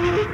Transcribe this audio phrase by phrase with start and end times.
[0.00, 0.30] Mm-hmm.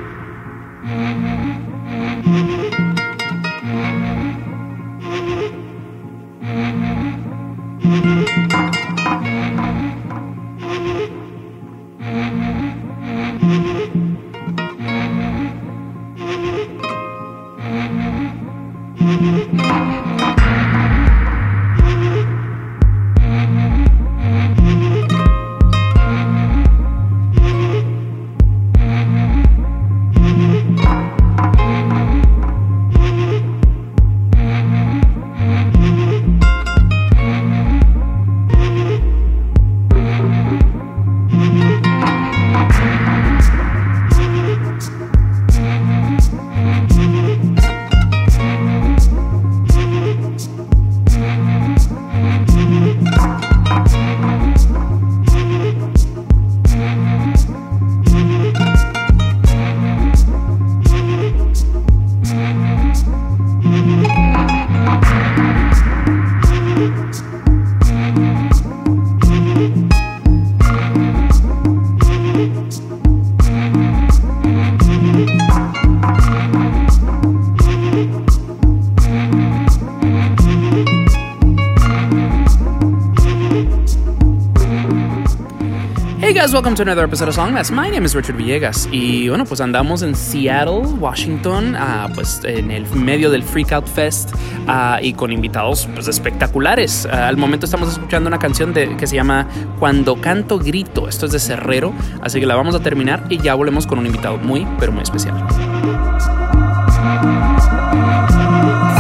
[86.52, 87.72] Welcome to another episode of Songmas.
[87.72, 92.70] My name is Richard Villegas y bueno, pues andamos en Seattle, Washington, uh, pues en
[92.70, 94.33] el medio del Freakout Fest
[94.69, 97.08] uh, y con invitados pues espectaculares.
[97.11, 101.08] Uh, al momento estamos escuchando una canción que se llama Cuando canto grito.
[101.08, 104.06] Esto es de Cerrero, así que la vamos a terminar y ya volvemos con un
[104.06, 105.34] invitado muy, pero muy especial.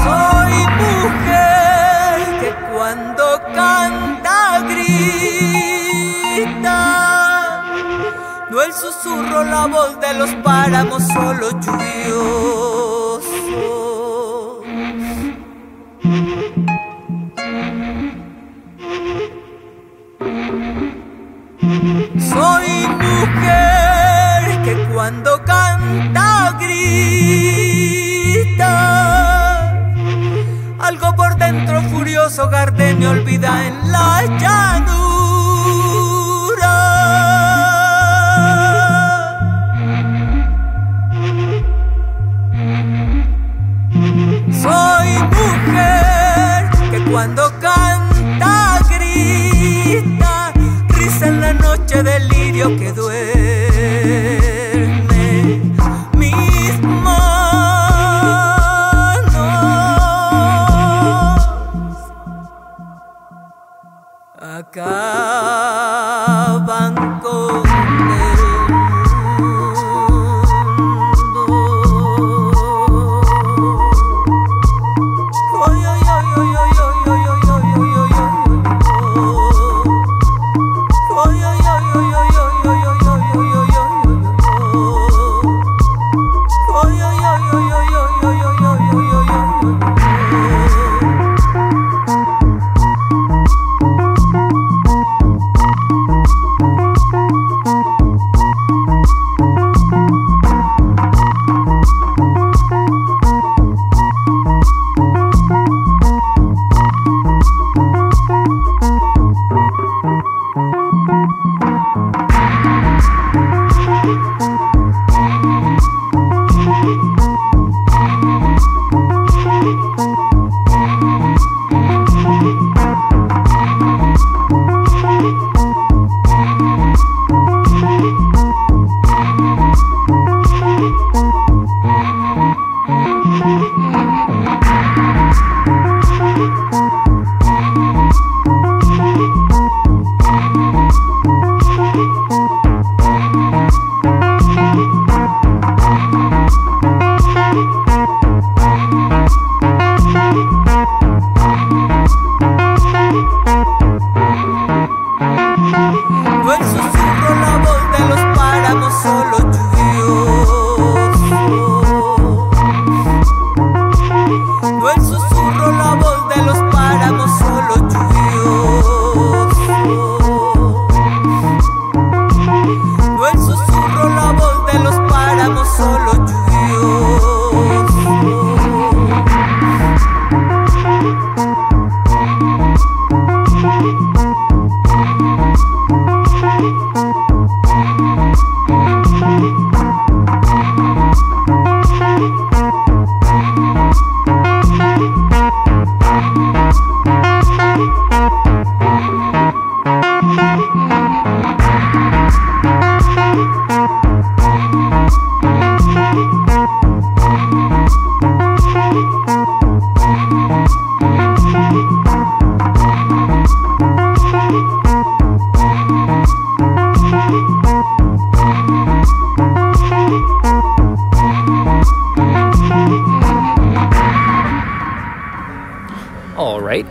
[0.04, 3.24] Soy mujer que cuando
[3.54, 5.56] canta grita
[8.76, 12.85] susurro, la voz de los páramos solo lluviosos.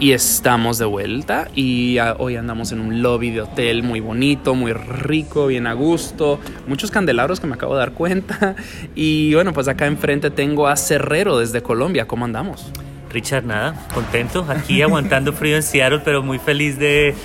[0.05, 1.47] Y estamos de vuelta.
[1.55, 5.73] Y ah, hoy andamos en un lobby de hotel muy bonito, muy rico, bien a
[5.73, 8.55] gusto, muchos candelabros que me acabo de dar cuenta.
[8.93, 12.71] Y bueno, pues acá enfrente tengo a Cerrero desde Colombia, ¿cómo andamos?
[13.09, 17.15] Richard, nada, contento, aquí aguantando frío en Seattle, pero muy feliz de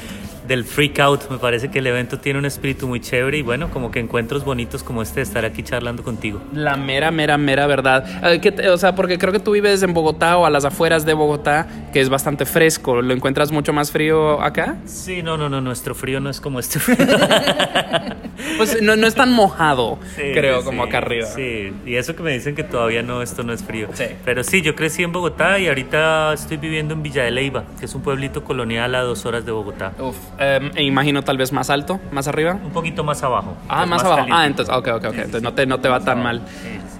[0.50, 1.31] del freak out.
[1.31, 4.44] Me parece que el evento tiene un espíritu muy chévere y bueno, como que encuentros
[4.44, 6.43] bonitos como este de estar aquí charlando contigo.
[6.52, 8.05] La mera, mera, mera verdad.
[8.25, 11.14] Eh, o sea, porque creo que tú vives en Bogotá o a las afueras de
[11.14, 13.00] Bogotá, que es bastante fresco.
[13.00, 14.79] ¿Lo encuentras mucho más frío acá?
[14.87, 17.06] Sí, no, no, no, nuestro frío no es como este frío.
[18.64, 21.26] pues no, no, es tan mojado, creo, como acá arriba.
[21.26, 23.88] Sí, y eso que me dicen que todavía no, esto no es frío.
[23.94, 24.04] Sí.
[24.24, 27.86] Pero sí, yo crecí en Bogotá y ahorita estoy viviendo en Villa de Leyva, que
[27.86, 29.92] es un pueblito colonial a dos horas de Bogotá.
[29.98, 32.58] Uf, Em, e imagino tal vez más alto, más arriba.
[32.62, 33.56] Un poquito más abajo.
[33.68, 34.26] Ah, más, abajo.
[34.30, 35.14] Ah, entonces, ok, ok, ok.
[35.14, 36.40] entonces no te, no te va tan mal.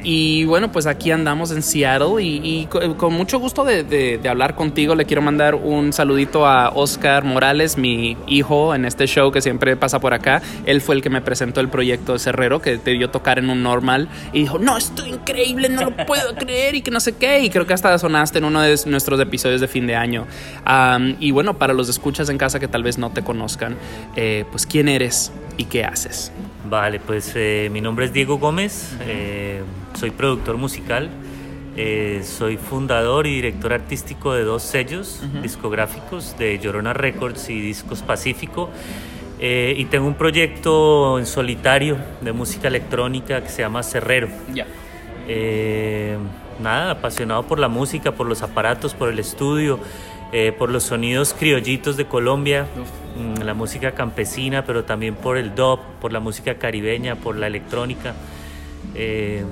[0.03, 2.67] Y bueno, pues aquí andamos en Seattle y,
[2.97, 8.17] con mucho gusto de, hablar contigo le quiero mandar un saludito a Oscar Morales, mi
[8.27, 10.43] hijo en este show que siempre pasa por acá.
[10.67, 13.51] Él fue el que me presentó el proyecto de Cerrero que te dio tocar en
[13.51, 17.01] un normal y dijo, no, esto es increíble, no lo puedo creer y que no
[17.01, 17.41] sé qué.
[17.41, 20.27] Y creo que hasta sonaste en uno de nuestros episodios de fin de año.
[21.19, 23.77] y bueno, para los escuchas en casa que tal vez no te conozcan,
[24.17, 26.33] eh, pues quién eres y qué haces.
[26.65, 29.63] Vale, pues eh, mi nombre es Diego Gómez, eh,
[29.95, 31.09] soy productor musical,
[31.75, 38.03] eh, soy fundador y director artístico de dos sellos discográficos, de Llorona Records y Discos
[38.03, 38.69] Pacífico,
[39.41, 44.29] y tengo un proyecto en solitario de música electrónica que se llama Cerrero.
[44.53, 44.67] Ya.
[46.63, 49.81] nada, apasionado por la música, por los aparatos, por el estudio.
[50.33, 52.67] Eh, por los sonidos criollitos de Colombia,
[53.17, 57.49] mm, la música campesina, pero también por el dub, por la música caribeña, por la
[57.49, 58.15] electrónica.
[58.95, 59.45] Eh,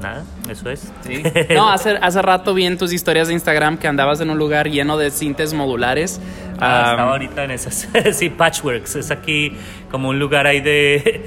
[0.00, 0.92] nada, eso es.
[1.54, 4.68] No, hace, hace rato vi en tus historias de Instagram que andabas en un lugar
[4.68, 6.20] lleno de cintes modulares.
[6.58, 9.52] Ah, estaba ahorita en esas, sí, Patchworks, es aquí
[9.88, 11.26] como un lugar ahí de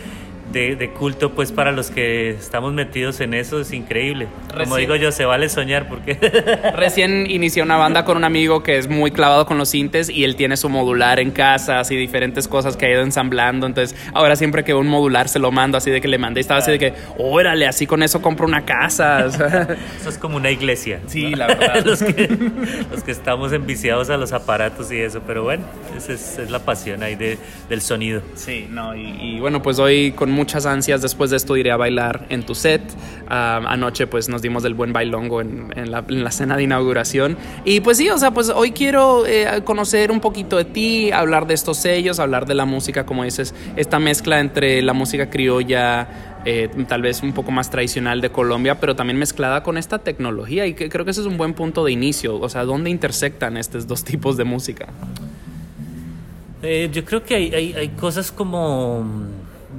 [0.55, 4.27] de, culto, pues para los que estamos metidos en eso es increíble.
[4.57, 6.15] Como digo yo, se vale soñar porque...
[6.75, 10.23] Recién inicié una banda con un amigo que es muy clavado con los sintes y
[10.23, 13.67] él tiene su modular en casa, así diferentes cosas que ha ido ensamblando.
[13.67, 16.59] Entonces, ahora siempre que un modular se lo mando, así de que le mandé, estaba
[16.59, 19.25] así de que, órale, así con eso compro una casa.
[19.99, 21.01] eso es como una iglesia.
[21.07, 21.81] Sí, la verdad.
[21.85, 22.29] los, que,
[22.91, 25.65] los, que, estamos enviciados a los aparatos y eso, pero bueno,
[25.97, 27.37] esa es, la pasión ahí de,
[27.67, 28.21] del sonido.
[28.35, 31.01] Sí, no, y, y bueno, pues hoy con muchas ansias.
[31.01, 32.83] Después de esto iré a bailar en tu set.
[33.27, 37.35] Ah, anoche pues nos dimos del buen bailongo en, la, cena de inauguración.
[37.65, 41.47] Y pues sí, o sea, pues hoy quiero eh, conocer un poquito de ti, hablar
[41.47, 46.33] de estos sellos, hablar de la música, como dices, esta mezcla entre la música criolla.
[46.47, 50.67] Eh, tal vez un poco más tradicional de Colombia, pero también mezclada con esta tecnología
[50.67, 53.57] y que creo que ese es un buen punto de inicio, o sea, ¿dónde intersectan
[53.57, 54.89] estos dos tipos de música?
[56.61, 59.03] Eh, yo creo que hay, hay cosas como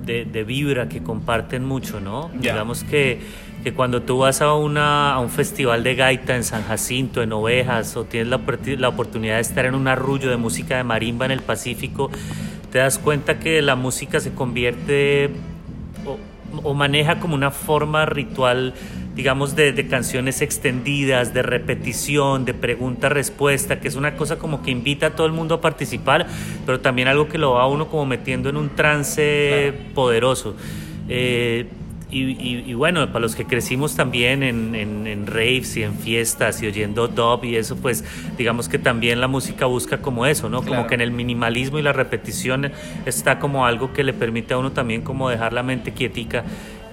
[0.06, 2.30] de, vibra que comparten mucho, ¿no?
[2.34, 3.20] Digamos que,
[3.62, 7.32] que, cuando tú vas a, una, a un festival de gaita en San Jacinto, en
[7.32, 8.40] Ovejas, o tienes la,
[8.78, 12.10] la oportunidad de estar en un arrullo de música de marimba en el Pacífico,
[12.70, 15.30] te das cuenta que la música se convierte
[16.62, 18.74] o maneja como una forma ritual
[19.16, 25.06] digamos, de, canciones extendidas, de repetición, de pregunta-respuesta, que es una cosa como que invita
[25.06, 26.26] a todo el mundo a participar,
[26.66, 30.54] pero también algo que lo va a uno como metiendo en un trance poderoso.
[31.08, 31.66] Eh,
[32.08, 37.08] y, bueno, para los que crecimos también en, en, raves y en fiestas y oyendo
[37.08, 38.04] dub y eso, pues
[38.38, 40.62] digamos que también la música busca como eso, ¿no?
[40.62, 42.70] Como que en el minimalismo y la repetición
[43.06, 46.44] está como algo que le permite a uno también como dejar la mente quietica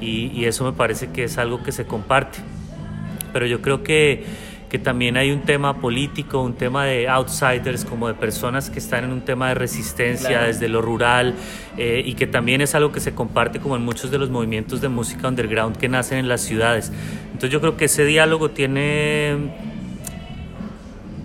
[0.04, 2.40] y, eso me parece que es algo que se comparte.
[3.32, 4.26] Pero yo creo que,
[4.70, 9.06] que también hay un tema político, un tema de outsiders, como de personas que están
[9.06, 11.34] en un tema de resistencia desde lo rural
[11.78, 14.82] eh, y que también es algo que se comparte como en muchos de los movimientos
[14.82, 16.92] de música underground que nacen en las ciudades.
[17.26, 19.73] Entonces yo creo que ese diálogo tiene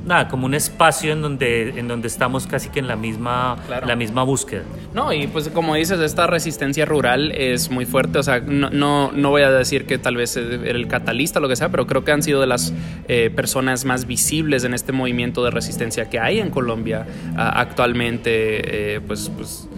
[0.09, 3.95] nada, como un espacio en donde, en donde estamos casi que en la misma, la
[3.95, 4.63] misma búsqueda.
[4.95, 8.71] No, y pues como dices, esta resistencia rural es muy fuerte, o sea, no,
[9.13, 11.87] no, voy a decir que tal vez era el catalista o lo que sea, pero
[11.87, 12.73] creo que han sido de las
[13.07, 19.01] eh, personas más visibles en este movimiento de resistencia que hay en Colombia actualmente, eh,
[19.01, 19.69] pues, pues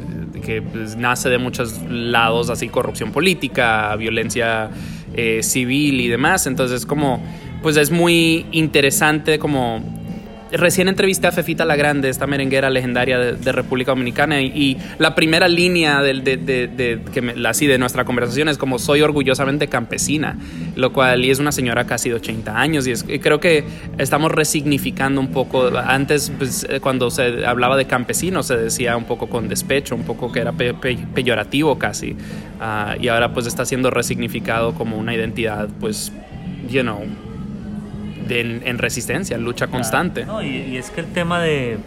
[0.40, 4.70] que pues, nace de muchos lados, así corrupción política, violencia
[5.14, 7.22] eh, civil y demás, entonces como,
[7.62, 9.99] pues es muy interesante como
[10.52, 15.48] recién entrevisté a Fefita La Grande, esta merenguera legendaria de, República Dominicana, y, la primera
[15.48, 20.38] línea de, que así de nuestra conversación es como soy orgullosamente campesina,
[20.76, 23.64] lo cual y es una señora casi de 80 años y, creo que
[23.98, 25.70] estamos resignificando un poco.
[25.76, 30.04] Antes, pues, eh, cuando se hablaba de campesino, se decía un poco con despecho, un
[30.04, 32.16] poco que era peyorativo casi,
[32.60, 36.12] ah, y ahora pues está siendo resignificado como una identidad, pues,
[36.68, 37.29] you know
[38.30, 40.26] en, resistencia, en lucha constante.
[40.42, 41.78] y, es que el tema de,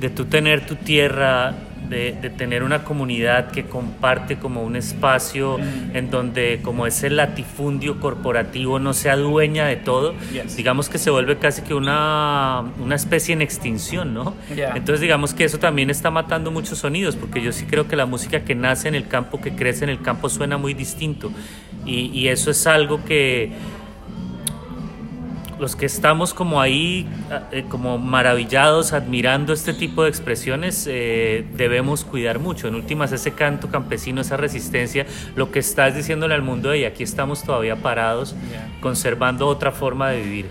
[0.00, 1.54] de tú tener tu tierra,
[1.88, 5.96] de, tener una comunidad que comparte como un espacio mm.
[5.96, 10.14] en donde como ese latifundio corporativo no sea dueña de todo,
[10.56, 14.34] digamos que se vuelve casi que una, una especie en extinción, ¿no?
[14.50, 18.06] Entonces digamos que eso también está matando muchos sonidos, porque yo sí creo que la
[18.06, 21.30] música que nace en el campo, que crece en el campo, suena muy distinto.
[21.84, 23.52] Y, y eso es algo que
[25.58, 27.06] los que estamos como ahí,
[27.52, 32.68] eh, como maravillados, admirando este tipo de expresiones, eh, debemos cuidar mucho.
[32.68, 37.02] En últimas, ese canto campesino, esa resistencia, lo que estás diciéndole al mundo y aquí
[37.02, 38.34] estamos todavía parados,
[38.80, 40.46] conservando otra forma de vivir.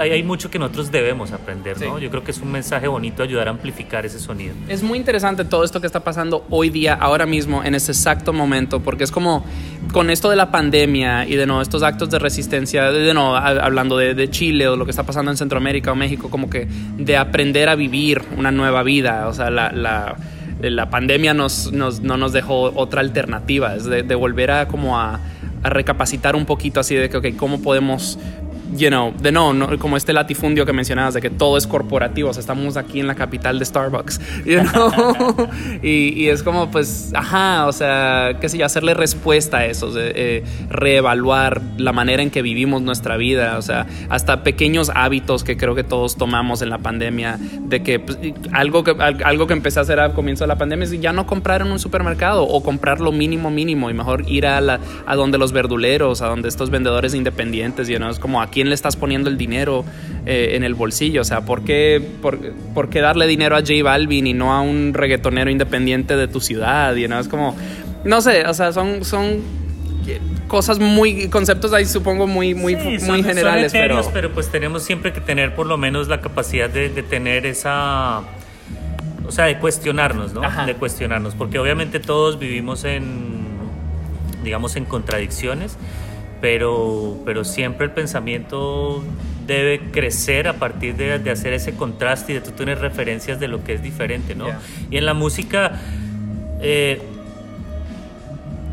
[0.00, 1.98] hay, mucho que nosotros debemos aprender, ¿no?
[1.98, 4.54] Yo creo que es un mensaje bonito ayudar a amplificar ese sonido.
[4.68, 8.32] Es muy interesante todo esto que está pasando hoy día, ahora mismo, en ese exacto
[8.32, 9.44] momento, porque es como
[9.92, 13.96] con esto de la pandemia y de no, estos actos de resistencia, de, no, hablando
[13.96, 16.66] de, de Chile o lo que está pasando en Centroamérica o México, como que
[16.98, 19.28] de aprender a vivir una nueva vida.
[19.28, 20.16] O sea, la, la,
[20.60, 25.20] la pandemia nos, nos, no nos dejó otra alternativa, es de, volver a como a,
[25.62, 28.18] a, recapacitar un poquito así de que, ok, ¿cómo podemos
[28.76, 32.30] you know, de no, no, como este latifundio que mencionabas, de que todo es corporativo,
[32.30, 35.48] o sea, estamos aquí en la capital de Starbucks, you know?
[35.82, 40.44] y, es como, pues, ajá, o sea, qué sé yo, hacerle respuesta a eso, eh,
[40.70, 45.74] reevaluar la manera en que vivimos nuestra vida, o sea, hasta pequeños hábitos que creo
[45.74, 48.18] que todos tomamos en la pandemia, de que pues,
[48.52, 48.92] algo que
[49.24, 51.72] algo que empecé a hacer al comienzo de la pandemia es ya no comprar en
[51.72, 55.52] un supermercado o comprar lo mínimo mínimo y mejor ir a, la, a donde los
[55.52, 58.10] verduleros, a donde estos vendedores independientes, you know?
[58.10, 59.84] es como aquí le estás poniendo el dinero
[60.26, 61.22] eh, en el bolsillo?
[61.22, 64.94] O sea, ¿por qué, por, qué darle dinero a J Balvin y no a un
[64.94, 66.94] reggaetonero independiente de tu ciudad?
[66.96, 67.56] Y es como,
[68.04, 69.42] no sé, o sea, son, son
[70.48, 73.72] cosas muy, conceptos ahí supongo muy, muy, muy generales.
[73.72, 74.02] pero...
[74.12, 78.22] pero pues tenemos siempre que tener por lo menos la capacidad de, tener esa...
[79.26, 80.42] O sea, de cuestionarnos, ¿no?
[80.66, 83.46] De cuestionarnos, porque obviamente todos vivimos en,
[84.44, 85.78] digamos, en contradicciones
[86.42, 89.02] pero, pero siempre el pensamiento
[89.46, 93.46] debe crecer a partir de, de, hacer ese contraste y de tú tener referencias de
[93.46, 94.46] lo que es diferente, ¿no?
[94.90, 95.80] Y en la música,
[96.60, 97.00] eh,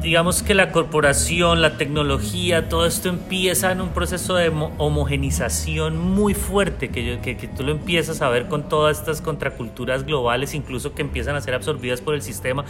[0.01, 6.33] digamos que la corporación, la tecnología, todo esto empieza en un proceso de homogenización muy
[6.33, 10.95] fuerte, que, que, que, tú lo empiezas a ver con todas estas contraculturas globales, incluso
[10.95, 12.65] que empiezan a ser absorbidas por el sistema.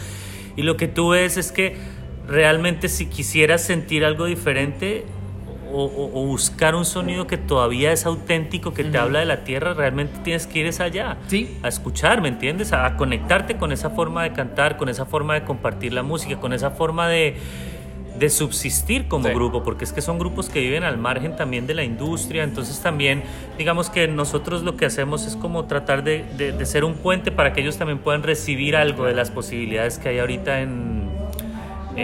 [0.56, 1.76] Y lo que tú ves es que
[2.30, 5.04] realmente si quisieras sentir algo diferente
[5.72, 10.18] o, buscar un sonido que todavía es auténtico, que te habla de la tierra, realmente
[10.24, 11.16] tienes que ir allá.
[11.28, 11.58] Sí.
[11.62, 12.72] A escuchar, ¿me entiendes?
[12.72, 16.52] A, conectarte con esa forma de cantar, con esa forma de compartir la música, con
[16.52, 17.36] esa forma de,
[18.18, 21.74] de subsistir como grupo, porque es que son grupos que viven al margen también de
[21.74, 23.22] la industria, entonces también
[23.56, 27.52] digamos que nosotros lo que hacemos es como tratar de, de ser un puente para
[27.52, 31.09] que ellos también puedan recibir algo de las posibilidades que hay ahorita en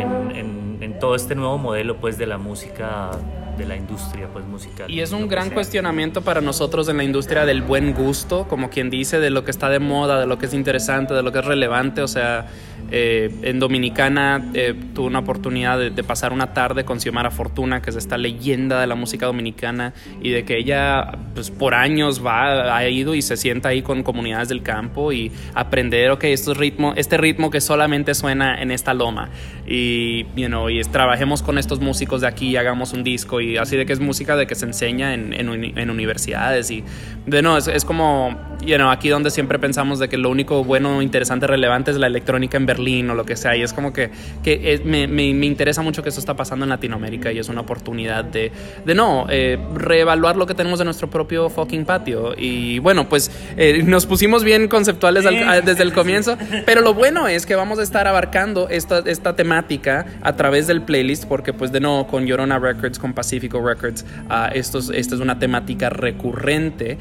[0.01, 3.11] en, todo este nuevo modelo pues de la música
[3.59, 4.91] de la industria pues musical.
[4.91, 8.89] Y es un gran cuestionamiento para nosotros en la industria del buen gusto, como quien
[8.89, 11.41] dice, de lo que está de moda, de lo que es interesante, de lo que
[11.41, 12.47] es relevante, o sea,
[12.91, 17.91] eh, en Dominicana eh, tuve una oportunidad de, pasar una tarde con Xiomara Fortuna, que
[17.91, 22.77] es esta leyenda de la música dominicana, y de que ella pues, por años va,
[22.77, 26.93] ha ido y se sienta ahí con comunidades del campo y aprender, ok, este ritmo,
[26.97, 29.31] este ritmo que solamente suena en esta loma.
[29.67, 33.41] Y, you know, y trabajemos con estos músicos de aquí y hagamos un disco.
[33.41, 36.71] Y así de que es música de que se enseña en, en, universidades.
[36.71, 36.85] Y
[37.27, 40.65] de no, es, es como, you know, aquí donde siempre pensamos de que lo único
[40.65, 43.57] bueno, interesante, relevante es la electrónica en o lo que sea.
[43.57, 44.11] Y es como que,
[44.43, 48.25] que me, me, interesa mucho que eso está pasando en Latinoamérica y es una oportunidad
[48.25, 48.53] de,
[48.85, 52.35] de no, eh, reevaluar lo que tenemos de nuestro propio fucking patio.
[52.37, 55.25] Y bueno, pues eh, nos pusimos bien conceptuales
[55.65, 60.07] desde el comienzo, pero lo bueno es que vamos a estar abarcando esta, esta temática
[60.23, 64.53] a través del playlist porque pues de no, con Llorona Records, con Pacifico Records, uh,
[64.53, 66.99] esto, es, es una temática recurrente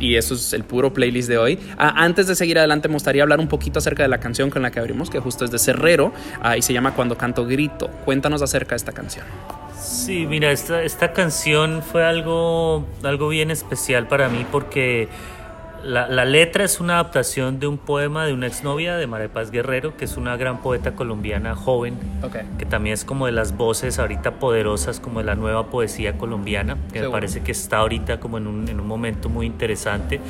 [0.00, 1.58] y eso es el playlist de hoy.
[1.78, 4.62] Ah, antes de seguir adelante me gustaría hablar un poquito acerca de la canción con
[4.62, 6.12] la que abrimos que justo es de Cerrero,
[6.56, 7.88] y se llama Cuando canto grito.
[8.04, 9.24] Cuéntanos acerca de esta canción.
[9.78, 15.08] Sí, mira, esta, esta canción fue algo, algo bien especial para mí porque
[15.84, 19.50] La, la, letra es una adaptación de un poema de una exnovia de María Paz
[19.50, 22.42] Guerrero, que es una gran poeta colombiana joven, okay.
[22.58, 26.78] que también es como de las voces ahorita poderosas, como de la nueva poesía colombiana,
[26.92, 30.20] que me parece que está ahorita como en un, en un momento muy interesante.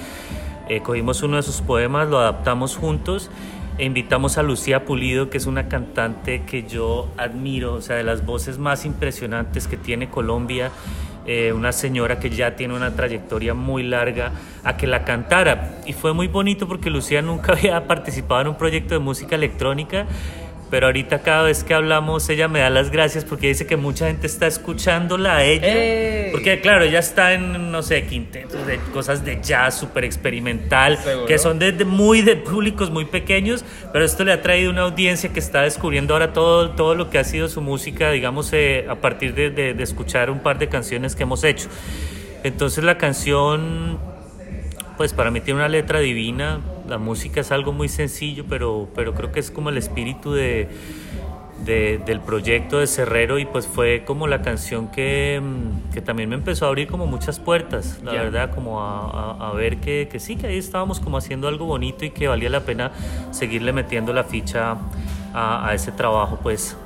[0.68, 3.30] Eh, cogimos uno de sus poemas, lo adaptamos juntos
[3.78, 8.04] e invitamos a Lucía Pulido, que es una cantante que yo admiro, o sea, de
[8.04, 10.70] las voces más impresionantes que tiene Colombia
[11.26, 15.78] eh, una señora que ya tiene una trayectoria muy larga, a que la cantara.
[15.86, 20.06] Y fue muy bonito porque Lucía nunca había participado en un proyecto de música electrónica
[20.70, 24.06] pero ahorita cada vez que hablamos ella me da las gracias porque dice que mucha
[24.06, 26.30] gente está escuchándola a ella.
[26.32, 31.38] Porque claro, ella está en, no sé, quintetos de cosas de jazz súper experimental, que
[31.38, 35.40] son de, muy de públicos muy pequeños, pero esto le ha traído una audiencia que
[35.40, 39.34] está descubriendo ahora todo, todo lo que ha sido su música, digamos, eh, a partir
[39.34, 41.68] de, de escuchar un par de canciones que hemos hecho.
[42.44, 43.98] Entonces la canción,
[44.96, 49.14] pues para mí tiene una letra divina, la música es algo muy sencillo, pero, pero
[49.14, 50.68] creo que es como el espíritu de,
[51.64, 55.40] del proyecto de Cerrero y pues fue como la canción que,
[55.92, 59.78] que también me empezó a abrir como muchas puertas, la verdad, como a, a, ver
[59.78, 62.92] que, que, sí, que ahí estábamos como haciendo algo bonito y que valía la pena
[63.30, 64.76] seguirle metiendo la ficha
[65.32, 66.76] a, a ese trabajo, pues.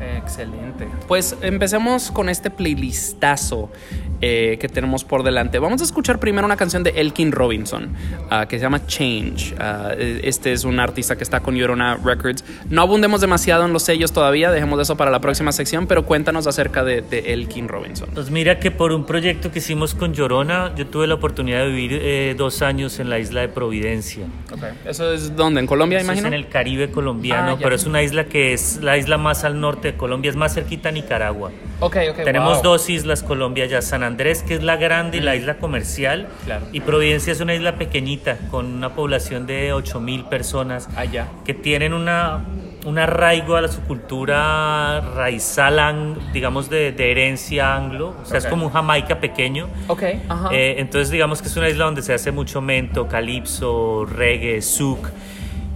[0.00, 0.88] Excelente.
[1.08, 3.70] Pues empecemos con este playlistazo
[4.20, 5.58] eh, que tenemos por delante.
[5.58, 7.94] Vamos a escuchar primero una canción de Elkin Robinson
[8.30, 9.54] uh, que se llama Change.
[9.54, 12.44] Uh, este es un artista que está con Llorona Records.
[12.70, 16.46] No abundemos demasiado en los sellos todavía, dejemos eso para la próxima sección, pero cuéntanos
[16.46, 18.08] acerca de, de Elkin Robinson.
[18.14, 21.68] Pues mira que por un proyecto que hicimos con Llorona, yo tuve la oportunidad de
[21.68, 24.26] vivir eh, dos años en la isla de Providencia.
[24.50, 24.70] Okay.
[24.86, 25.60] ¿Eso es dónde?
[25.60, 26.28] ¿En Colombia, Eso imagino?
[26.28, 29.44] Es en el Caribe colombiano, ah, pero es una isla que es la isla más
[29.44, 31.50] al norte de Colombia, es más cerquita a Nicaragua.
[31.80, 32.62] Okay, okay, Tenemos wow.
[32.62, 36.66] dos islas Colombia ya, San Andrés, que es la grande y la isla comercial, claro.
[36.72, 41.26] y Providencia es una isla pequeñita, con una población de 8 mil personas, Allá.
[41.44, 42.44] que tienen una,
[42.86, 48.38] un arraigo a su cultura raizal, digamos, de, de herencia anglo, o sea, Okay.
[48.38, 49.68] es como un Jamaica pequeño.
[49.88, 50.48] Ok, ajá.
[50.52, 55.08] Eh, entonces, digamos que es una isla donde se hace mucho mento, calipso, reggae, souk.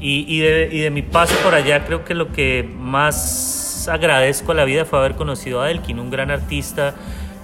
[0.00, 4.52] Y, y, de, y de mi paso por allá, creo que lo que más agradezco
[4.52, 6.94] a la vida fue haber conocido a Elkin, un gran artista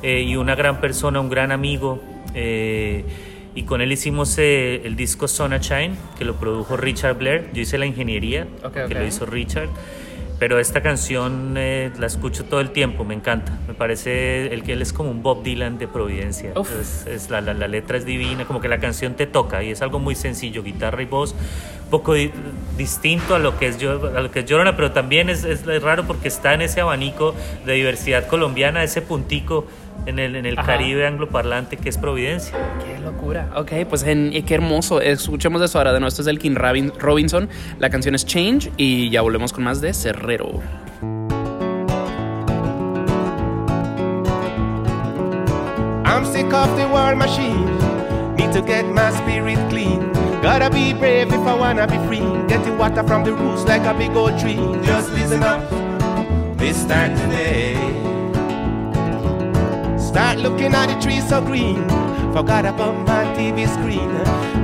[0.02, 2.00] eh, y una gran persona, un gran amigo.
[2.34, 3.04] Eh,
[3.54, 7.50] y con él hicimos eh, el disco Sonashine, que lo produjo Richard Blair.
[7.54, 9.70] Yo hice la ingeniería, Ok, que lo hizo Richard.
[10.38, 13.58] Pero esta canción eh, la escucho todo el tiempo, me encanta.
[13.66, 16.52] Me parece el que él es como un Bob Dylan de Providencia.
[16.78, 19.70] Es, es la, la, la letra es divina, como que la canción te toca y
[19.70, 21.32] es algo muy sencillo, guitarra y voz,
[21.84, 22.30] un poco di-
[22.76, 25.64] distinto a lo que es, yo, a lo que es Llorona, pero también es, es
[25.82, 29.66] raro porque está en ese abanico de diversidad colombiana, ese puntico
[30.06, 30.66] en el, en el Ajá.
[30.74, 32.56] Caribe angloparlante que es Providencia.
[32.84, 33.50] Qué locura.
[33.56, 35.00] Ok, pues en- qué hermoso.
[35.00, 36.08] Escuchemos eso ahora de nuevo.
[36.08, 37.48] Esto es Elkin Robinson.
[37.78, 40.60] La canción es Change y ya volvemos con más de Cerrero.
[46.04, 47.66] I'm sick of the war machine.
[48.36, 50.12] Need to get my spirit clean.
[50.42, 52.24] Gotta be brave if I wanna be free.
[52.48, 54.56] Getting water from the roots like a big old tree.
[54.84, 55.60] Just listen up.
[56.58, 57.74] This time today.
[60.42, 61.88] Looking at the trees so green.
[62.32, 64.10] Forgot about my TV screen.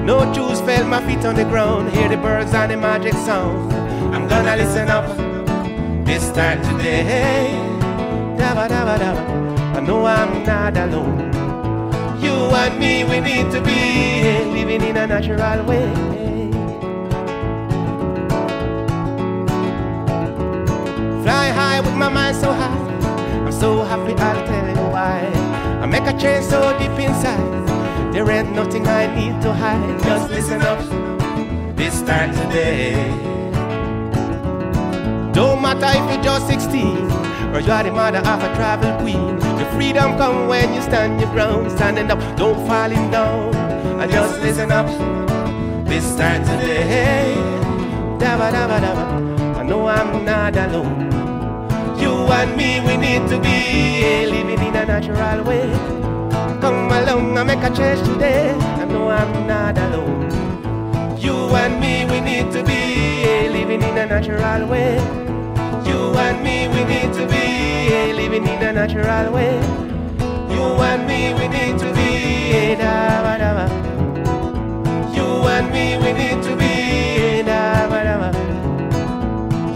[0.06, 1.90] No shoes fell my feet on the ground.
[1.90, 3.72] Hear the birds and the magic sound.
[4.14, 5.06] I'm gonna listen up.
[6.04, 7.72] This time today.
[9.74, 11.32] I know I'm not alone.
[12.22, 15.92] You and me, we need to be living in a natural way.
[21.22, 22.78] Fly high with my mind so high.
[23.46, 25.51] I'm so happy, I'll tell you why.
[25.82, 28.14] I make a change so deep inside.
[28.14, 30.00] There ain't nothing I need to hide.
[30.04, 30.78] Just listen up.
[31.76, 32.94] This time today.
[35.32, 36.86] Don't matter if you're just 16
[37.52, 39.34] or you are the mother of a travel queen.
[39.58, 43.52] The freedom come when you stand your ground, standing up, don't falling down.
[43.98, 44.86] I just listen up.
[45.88, 47.34] This time today,
[48.20, 49.58] dabba dabba dabba.
[49.58, 51.11] I know I'm not alone.
[52.02, 55.70] You and me, we need to be living in a natural way.
[56.60, 58.50] Come along and make a change today.
[58.80, 60.22] I know I'm not alone.
[61.18, 64.96] You and me, we need to be living in a natural way.
[65.88, 69.54] You and me, we need to be living in a natural way.
[70.54, 72.08] You and me, we need to be
[72.60, 73.66] eh, dabba dabba.
[75.16, 76.72] You and me, we need to be
[77.26, 78.30] eh, dabba dabba.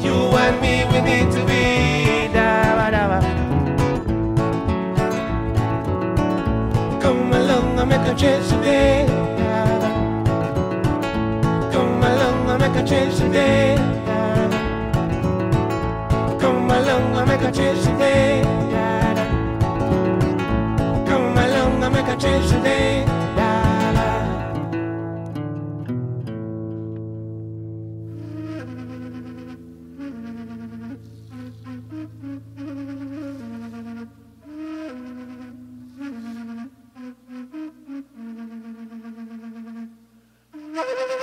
[0.04, 1.45] You and me, we need to
[8.16, 9.06] change today.
[11.72, 13.76] Come along i make a change today.
[16.40, 17.24] Come along i
[17.84, 18.42] today.
[21.06, 22.65] Come along make a change today.
[40.76, 41.15] Ha ha ha!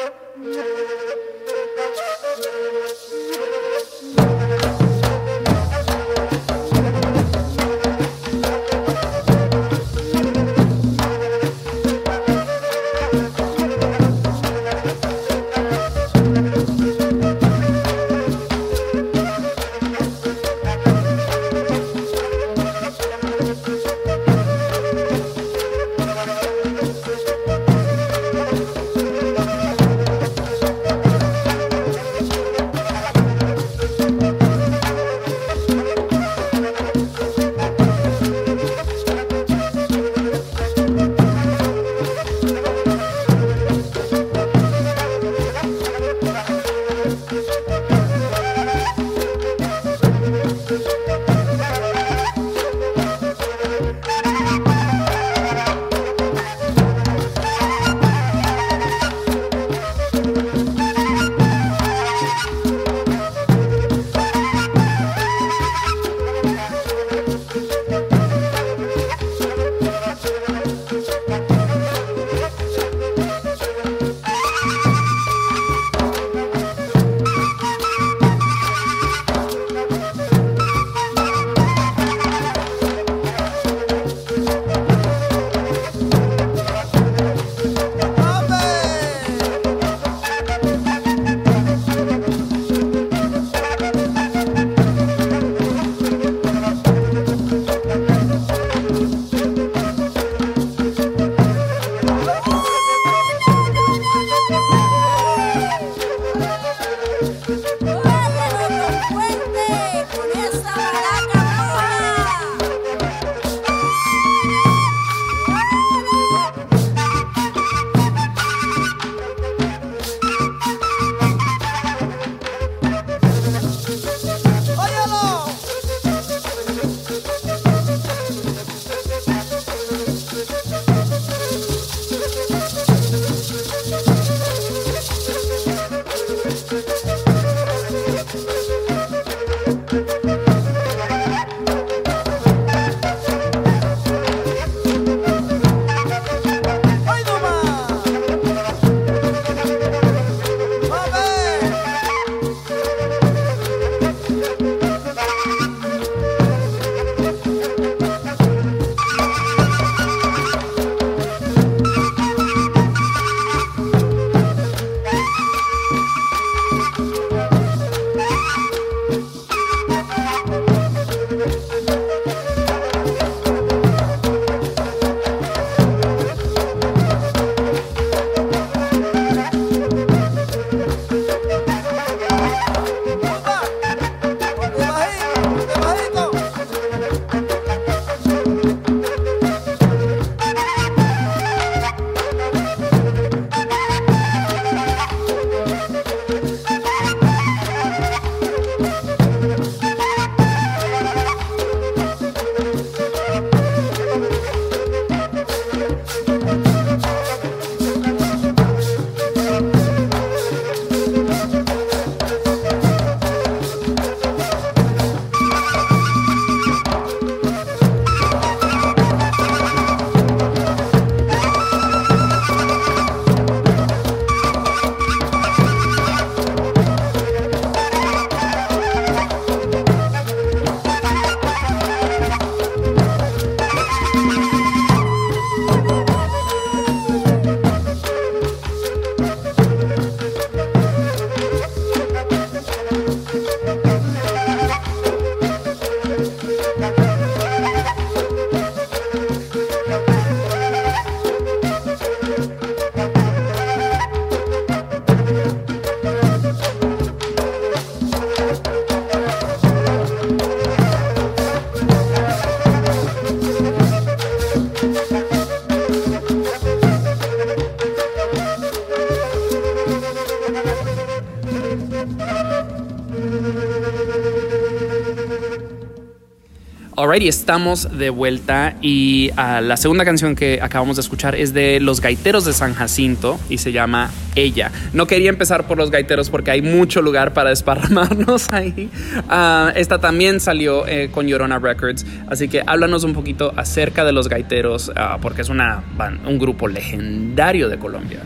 [277.13, 281.79] Alrighty, estamos de vuelta y ah, la segunda canción que acabamos de escuchar es de
[281.79, 284.71] Los Gaiteros de San Jacinto y se llama Ella.
[284.93, 288.89] No quería empezar por Los Gaiteros porque hay mucho lugar para desparramarnos ahí.
[289.29, 294.11] Ah, esta también salió eh, con Llorona Records, así que háblanos un poquito acerca de
[294.11, 295.83] Los Gaiteros ah, porque es una,
[296.25, 298.21] un grupo legendario de Colombia.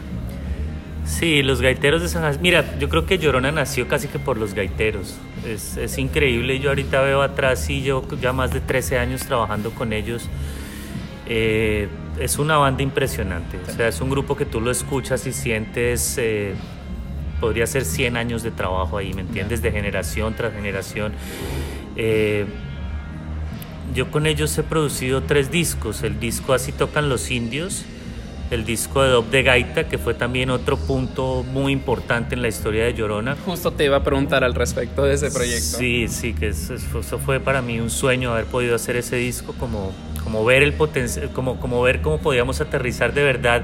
[1.07, 2.43] Sí, los gaiteros de San Jacinto.
[2.43, 5.17] Mira, yo creo que Llorona nació casi que por los gaiteros.
[5.45, 6.59] Es, es, increíble.
[6.59, 10.27] Yo ahorita veo atrás y yo ya más de 13 años trabajando con ellos.
[11.25, 11.87] Eh,
[12.19, 13.57] es una banda impresionante.
[13.67, 16.17] O sea, es un grupo que tú lo escuchas y sientes.
[16.17, 16.55] Eh,
[17.39, 19.61] podría ser 100 años de trabajo ahí, ¿me entiendes?
[19.61, 21.13] De generación tras generación.
[21.95, 22.45] Eh,
[23.95, 26.03] yo con ellos he producido tres discos.
[26.03, 27.85] El disco Así tocan los indios
[28.51, 32.47] el disco de Dob de Gaita, que fue también otro punto muy importante en la
[32.47, 33.35] historia de Llorona.
[33.45, 35.77] Justo te iba a preguntar al respecto de ese proyecto.
[35.77, 36.77] Sí, sí, que eso,
[37.19, 39.91] fue para mí un sueño haber podido hacer ese disco, como,
[40.23, 40.73] como, ver, el
[41.33, 43.63] como, como ver cómo podíamos aterrizar de verdad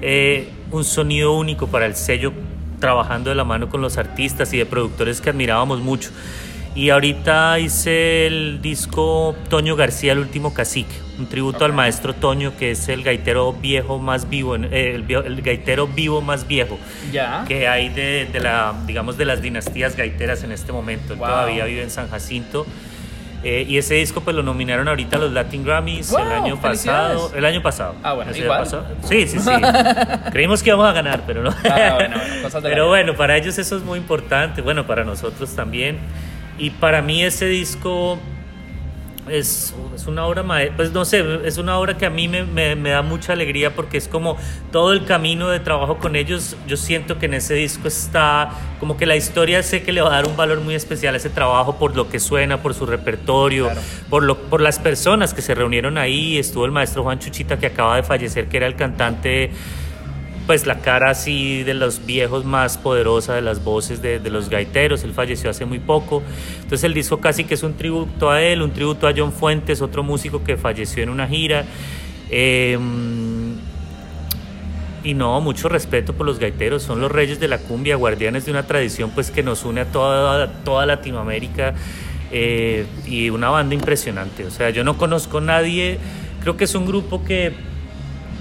[0.00, 2.32] eh, un sonido único para el sello,
[2.80, 6.10] trabajando de la mano con los artistas y de productores que admirábamos mucho.
[6.74, 12.56] Y ahorita hice el disco Toño García, el último cacique, un tributo al maestro Toño,
[12.56, 16.78] que es el gaitero viejo más vivo, eh, el, gaitero vivo más viejo
[17.46, 21.14] que hay de, la, digamos, de las dinastías gaiteras en este momento.
[21.14, 22.66] todavía vive en San Jacinto.
[23.44, 27.32] Eh, y ese disco pues lo nominaron ahorita a los Latin Grammys el año pasado.
[27.34, 27.96] El año pasado.
[28.02, 28.66] Ah, bueno, igual.
[29.02, 29.50] Sí, sí, sí.
[30.32, 31.50] Creímos que íbamos a ganar, pero no.
[31.68, 32.16] Ah, bueno,
[32.62, 34.62] pero bueno, para ellos eso es muy importante.
[34.62, 35.98] Bueno, para nosotros también.
[36.58, 38.18] Y para mí ese disco
[39.28, 40.44] es, es, una obra,
[40.76, 43.74] pues no sé, es una obra que a mí me, me, me, da mucha alegría
[43.74, 44.36] porque es como
[44.72, 48.96] todo el camino de trabajo con ellos, yo siento que en ese disco está como
[48.96, 51.30] que la historia sé que le va a dar un valor muy especial a ese
[51.30, 53.70] trabajo por lo que suena, por su repertorio,
[54.10, 57.66] por, lo, por las personas que se reunieron ahí, estuvo el maestro Juan Chuchita que
[57.66, 59.52] acaba de fallecer, que era el cantante
[60.46, 65.04] pues la cara así de los viejos más poderosa de las voces de, los gaiteros.
[65.04, 66.22] Él falleció hace muy poco.
[66.56, 69.82] Entonces el disco casi que es un tributo a él, un tributo a John Fuentes,
[69.82, 71.64] otro músico que falleció en una gira.
[72.30, 73.54] Em,
[75.04, 78.52] y no, mucho respeto por los gaiteros, son los reyes de la cumbia, guardianes de
[78.52, 81.74] una tradición pues que nos une a toda, toda Latinoamérica
[82.30, 84.44] eh, y una banda impresionante.
[84.44, 85.98] O sea, yo no conozco a nadie,
[86.40, 87.71] creo que es un grupo que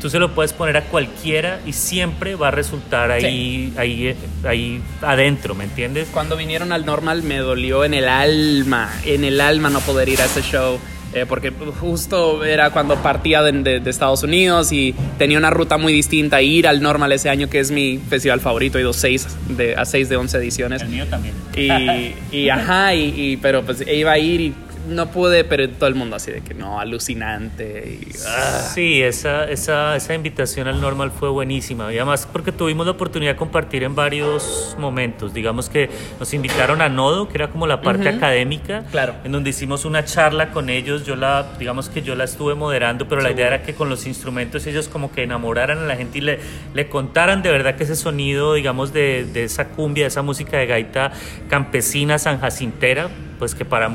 [0.01, 4.81] tú se lo puedes poner a cualquiera y siempre va a resultar ahí, ahí, ahí
[5.01, 6.09] adentro, ¿me entiendes?
[6.11, 10.19] Cuando vinieron al normal me dolió en el alma, en el alma no poder ir
[10.21, 10.79] a ese show.
[11.13, 16.41] Eh, porque justo era cuando partía de, Estados Unidos y tenía una ruta muy distinta.
[16.41, 19.83] Ir al Normal ese año, que es mi festival favorito, he ido seis de, a
[19.83, 20.81] seis de once ediciones.
[20.81, 21.35] El mío también.
[21.53, 24.55] Y, y ajá, y, y, pero pues iba a ir y
[24.87, 27.99] no pude, pero todo el mundo así de que no, alucinante.
[28.01, 28.69] Y, ah.
[28.73, 31.91] Sí, esa, esa, esa invitación al normal fue buenísima.
[31.93, 35.33] Y además porque tuvimos la oportunidad de compartir en varios momentos.
[35.33, 35.89] Digamos que
[36.19, 39.15] nos invitaron a Nodo, que era como la parte académica, claro.
[39.23, 41.05] en donde hicimos una charla con ellos.
[41.05, 44.07] Yo la, digamos que yo la estuve moderando, pero la idea era que con los
[44.07, 46.39] instrumentos ellos como que enamoraran a la gente y le,
[46.73, 50.57] le contaran de verdad que ese sonido, digamos, de, de esa cumbia, de esa música
[50.57, 51.11] de gaita
[51.49, 53.09] campesina sanjacintera,
[53.41, 53.89] pues que para,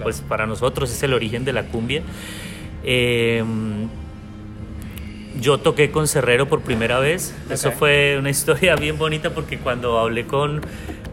[0.00, 2.02] pues para nosotros es el origen de la cumbia.
[2.84, 3.88] Em,
[5.40, 7.34] yo toqué con Cerrero por primera vez.
[7.50, 10.60] Eso fue una historia bien bonita porque cuando hablé con,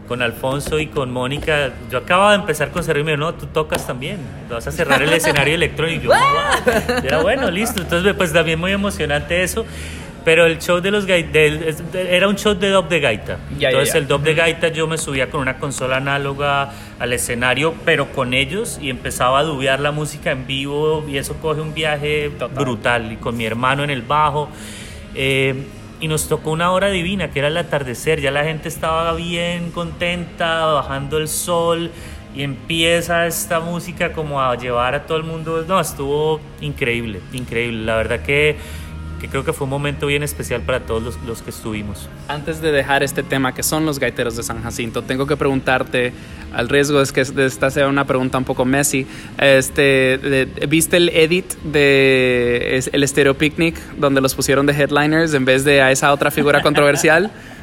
[0.06, 3.34] con Alfonso y con Mónica, yo acababa de empezar con Cerrero y me dijo, no,
[3.34, 6.04] tú tocas también, vas a cerrar el escenario electrónico.
[6.04, 7.82] Y yo, era bueno, listo.
[7.82, 9.66] Entonces, pues también muy emocionante eso.
[10.30, 13.38] Pero el show de los gaitas era un show de dub de gaita.
[13.58, 18.12] Entonces el dub de gaita yo me subía con una consola análoga al escenario, pero
[18.12, 22.30] con ellos y empezaba a dubear la música en vivo y eso coge un viaje
[22.54, 23.10] brutal.
[23.10, 24.48] Y con mi hermano en el bajo.
[25.16, 25.66] Eh,
[25.98, 28.20] y nos tocó una hora divina, que era el atardecer.
[28.20, 31.90] Ya la gente estaba bien contenta, bajando el sol
[32.36, 35.64] y empieza esta música como a llevar a todo el mundo.
[35.66, 37.84] No, estuvo increíble, increíble.
[37.84, 38.56] La verdad que
[39.20, 42.08] que creo que fue un momento bien especial para todos los, que estuvimos.
[42.28, 46.12] Antes de dejar este tema, que son los gaiteros de San Jacinto, tengo que preguntarte,
[46.52, 49.06] al riesgo es que esta sea una pregunta un poco messy,
[49.38, 55.64] este, ¿viste el edit de el Stereo Picnic donde los pusieron de headliners en vez
[55.64, 57.30] de a esa otra figura controversial?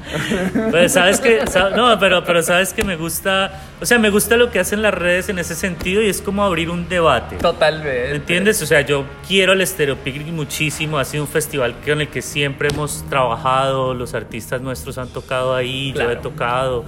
[0.71, 1.43] Pues sabes que,
[1.75, 4.93] no, pero, pero sabes que me gusta, o sea, me gusta lo que hacen las
[4.93, 7.37] redes en ese sentido y es como abrir un debate.
[7.37, 8.15] Totalmente.
[8.15, 8.61] ¿Entiendes?
[8.61, 12.21] O sea, yo quiero el Stereo Picnic muchísimo, ha sido un festival con el que
[12.21, 16.85] siempre hemos trabajado, los artistas nuestros han tocado ahí, yo he tocado.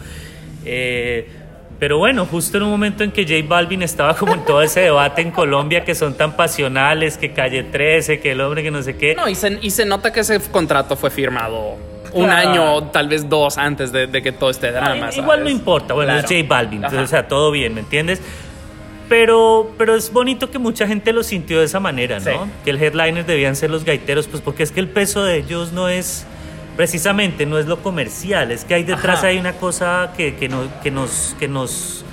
[0.65, 1.29] Eh,
[1.79, 4.82] Pero bueno, justo en un momento en que J Balvin estaba como en todo ese
[4.82, 8.82] debate en Colombia que son tan pasionales, que Calle 13, que el hombre que no
[8.82, 9.15] sé qué.
[9.15, 11.77] No, y se, y se nota que ese contrato fue firmado
[12.13, 12.50] un Claro.
[12.50, 15.10] año, tal vez dos antes de, de que todo este drama.
[15.15, 16.28] Igual no importa, bueno, Claro.
[16.28, 17.02] es J Balvin, Ajá.
[17.02, 18.22] o sea, todo bien, ¿me entiendes?
[19.08, 22.26] Pero, pero es bonito que mucha gente lo sintió de esa manera, ¿no?
[22.45, 22.52] Sí.
[22.63, 25.72] Que el headliner debían ser los gaiteros, pues porque es que el peso de ellos
[25.72, 26.28] no es,
[26.78, 29.28] precisamente, no es lo comercial, es que hay detrás Ajá.
[29.28, 32.06] hay una cosa que, que, no- que nos, que nos,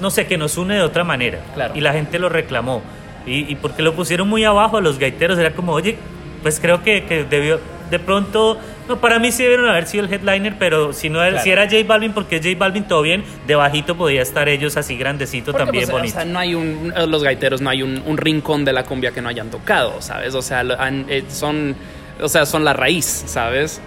[0.00, 1.38] no sé, que nos une de otra manera.
[1.54, 1.74] Claro.
[1.76, 2.82] Y la gente lo reclamó.
[3.24, 5.96] Y, y porque lo pusieron muy abajo a los gaiteros, era como, oye,
[6.42, 10.12] pues creo que, que debió, de pronto, no, para mí sí debieron haber sido el
[10.12, 11.44] headliner, pero si no era, Claro.
[11.44, 14.96] si era J Balvin, porque es J Balvin todo bien, debajito podía estar ellos así
[14.96, 16.16] grandecito Porque, también pues, bonito.
[16.18, 19.10] O sea, no hay un, los gaiteros no hay un, un rincón de la cumbia
[19.12, 20.34] que no hayan tocado, ¿sabes?
[20.34, 20.62] O sea,
[21.08, 21.74] eh, son,
[22.20, 23.80] o sea, son la raíz, ¿sabes?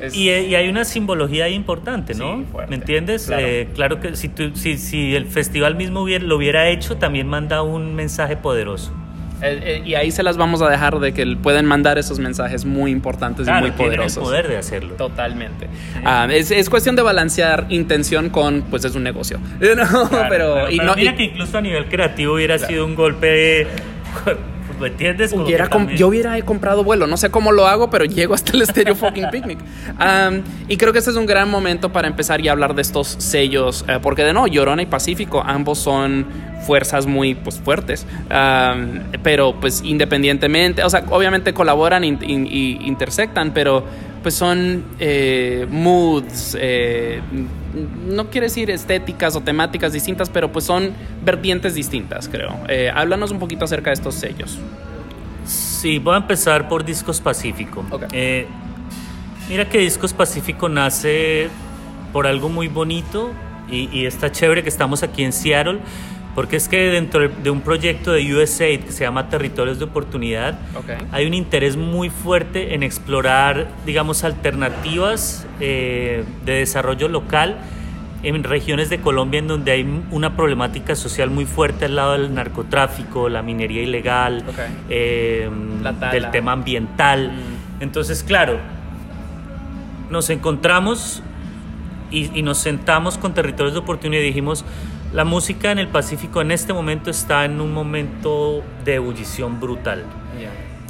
[0.00, 2.36] Es- Y, eh, y hay una simbología ahí importante, ¿no?
[2.36, 2.70] Sí, fuerte.
[2.70, 3.26] ¿Me entiendes?
[3.28, 3.46] Claro.
[3.46, 7.26] Eh, claro que si, tú- si, si el festival mismo hubiera- lo hubiera hecho, también
[7.26, 8.92] manda un mensaje poderoso.
[9.42, 12.64] Eh, eh, y ahí se las vamos a dejar de que pueden mandar esos mensajes
[12.64, 14.22] muy importantes Claro, y muy tienen el poderosos.
[14.24, 14.94] poder de hacerlo.
[14.94, 15.68] Totalmente.
[16.04, 19.38] Ah, es, es cuestión de balancear intención con, pues es un negocio.
[19.60, 22.58] No, Claro, pero, claro, y pero no, mira y- que incluso a nivel creativo hubiera
[22.58, 23.66] sido un golpe,
[24.80, 25.30] ¿me entiendes?
[25.32, 28.04] Como Hubiera que com- también- yo hubiera comprado vuelo, no sé cómo lo hago, pero
[28.16, 29.58] llego hasta el Stereo Fucking Picnic.
[30.00, 33.08] Um, y creo que este es un gran momento para empezar y hablar de estos
[33.18, 36.26] sellos, eh, porque de nuevo, Llorona y Pacífico, ambos son
[36.66, 43.84] fuerzas muy pues, fuertes, Um, pero pues independientemente, o sea, obviamente colaboran y intersectan, pero
[44.22, 47.20] pues son eh, moods, eh,
[48.06, 50.92] no quiere decir estéticas o temáticas distintas, pero pues son
[51.24, 52.56] vertientes distintas, creo.
[52.68, 54.58] Eh, háblanos un poquito acerca de estos sellos.
[55.44, 57.84] Sí, voy a empezar por Discos Pacífico.
[58.12, 58.46] Eh,
[59.48, 61.48] mira que Discos Pacífico nace
[62.12, 63.32] por algo muy bonito
[63.70, 65.80] y, y está chévere que estamos aquí en Seattle,
[66.36, 70.58] porque es que dentro de un proyecto de USAID que se llama Territorios de Oportunidad,
[71.10, 77.56] hay un interés muy fuerte en explorar, digamos, alternativas eh, de desarrollo local
[78.22, 82.34] en regiones de Colombia en donde hay una problemática social muy fuerte al lado del
[82.34, 84.44] narcotráfico, la minería ilegal,
[84.90, 85.48] eh,
[86.12, 87.32] del tema ambiental.
[87.32, 87.82] Mm.
[87.82, 88.58] Entonces, claro,
[90.10, 91.22] nos encontramos
[92.10, 94.66] y, y nos sentamos con territorios de oportunidad y dijimos,
[95.16, 100.04] la música en el Pacífico en este momento está en un momento de ebullición brutal.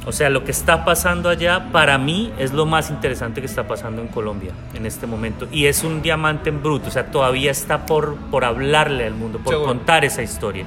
[0.05, 3.69] O sea, lo que está pasando allá para mí es lo más interesante que está
[3.69, 5.47] pasando en Colombia en este momento.
[5.49, 9.39] Y es un diamante en bruto, o sea, todavía está por, por hablarle al mundo,
[9.39, 9.69] por Seguro.
[9.69, 10.65] contar esa historia.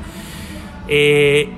[0.88, 1.50] Eh,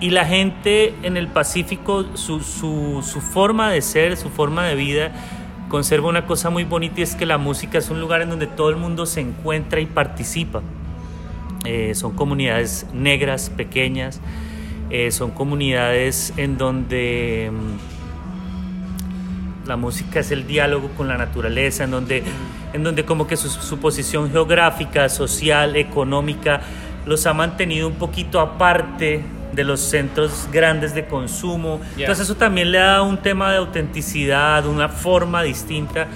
[0.00, 4.74] y la gente en el Pacífico, su, su, su forma de ser, su forma de
[4.74, 5.12] vida,
[5.68, 8.48] conserva una cosa muy bonita y es que la música es un lugar en donde
[8.48, 10.62] todo el mundo se encuentra y participa.
[11.72, 14.20] Eh, son comunidades negras, pequeñas,
[14.90, 17.76] eh, son comunidades en donde mm,
[19.68, 22.24] la música es el diálogo con la naturaleza, en donde,
[22.72, 26.60] en donde como que su, su posición geográfica, social, económica,
[27.06, 31.80] los ha mantenido un poquito aparte de los centros grandes de consumo.
[31.94, 32.06] Yeah.
[32.06, 36.08] Entonces eso también le da un tema de autenticidad, una forma distinta.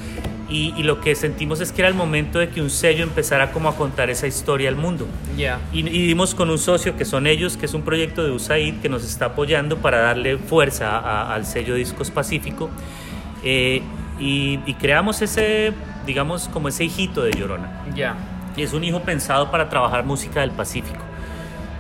[0.49, 3.51] Y, y lo que sentimos es que era el momento de que un sello empezara
[3.53, 5.07] como a contar esa historia al mundo.
[5.39, 5.59] Ya.
[5.73, 8.81] Y, y dimos con un socio que son ellos, que es un proyecto de USAID
[8.83, 12.69] que nos está apoyando para darle fuerza a- al sello Discos Pacífico.
[13.43, 13.83] Eh,
[14.19, 15.73] y, y creamos ese,
[16.07, 17.83] digamos, como ese hijito de Llorona.
[17.95, 18.15] Ya.
[18.57, 21.04] Y es un hijo pensado para trabajar música del Pacífico,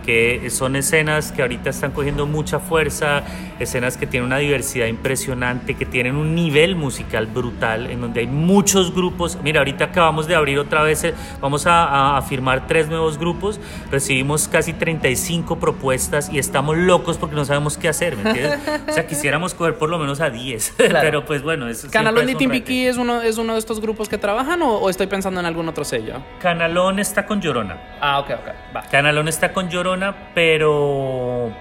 [0.04, 3.22] que son escenas que ahorita están cogiendo mucha fuerza,
[3.58, 8.26] escenas que tienen una diversidad impresionante, que tienen un nivel musical brutal, en donde hay
[8.26, 9.38] muchos grupos.
[9.42, 11.06] Mira, ahorita acabamos de abrir otra vez,
[11.40, 17.34] vamos a, a- firmar tres nuevos grupos, recibimos casi 35 propuestas y estamos locos porque
[17.36, 18.58] no sabemos qué hacer, ¿me entiendes?
[18.88, 22.30] O sea, quisiéramos coger por lo menos a 10, pero pues bueno, es ¿Canalón y
[22.30, 22.38] es un.
[22.38, 25.46] Timbiquí es uno, es uno de estos grupos que trabajan o, o estoy pensando en
[25.46, 26.14] algún otro sello?
[26.40, 27.78] Canalón está con Llorona.
[28.00, 28.76] Ah, ok, ok.
[28.76, 28.82] Va.
[28.90, 29.93] Canalón está con Llorona,
[30.34, 31.52] pero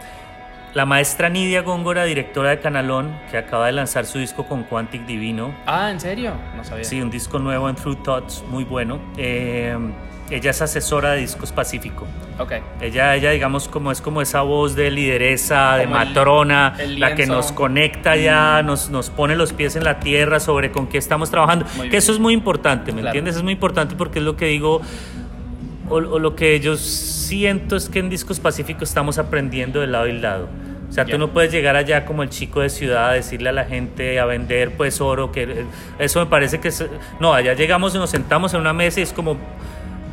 [0.74, 5.06] la maestra Nidia Góngora, directora de Canalón, que acaba de lanzar su disco con Quantic
[5.06, 6.34] Divino, Ah, ¿en serio?
[6.56, 6.84] No sabía.
[6.84, 9.00] sí, un disco nuevo en True Thoughts, muy bueno.
[9.18, 9.78] eh,
[10.32, 12.08] ella es asesora de Discos Pacífico.
[12.40, 12.54] Ok.
[12.82, 17.00] Ella, ella, digamos, como es como esa voz de lideresa, de Como el- matrona, el
[17.00, 20.88] la que nos conecta ya, nos, nos pone los pies en la tierra sobre con
[20.88, 21.66] qué estamos trabajando.
[21.92, 23.10] Que eso es muy importante, ¿me Claro.
[23.10, 23.36] entiendes?
[23.36, 24.82] Es muy importante porque es lo que digo,
[25.94, 30.08] o, o lo que yo siento es que en Discos Pacífico estamos aprendiendo de lado
[30.08, 30.48] y lado.
[30.90, 31.14] O sea, Ya.
[31.14, 34.20] tú no puedes llegar allá como el chico de ciudad a decirle a la gente
[34.20, 35.66] a vender pues oro, que eh,
[35.98, 36.86] eso me parece que es,
[37.20, 39.38] no, allá llegamos y nos sentamos en una mesa y es como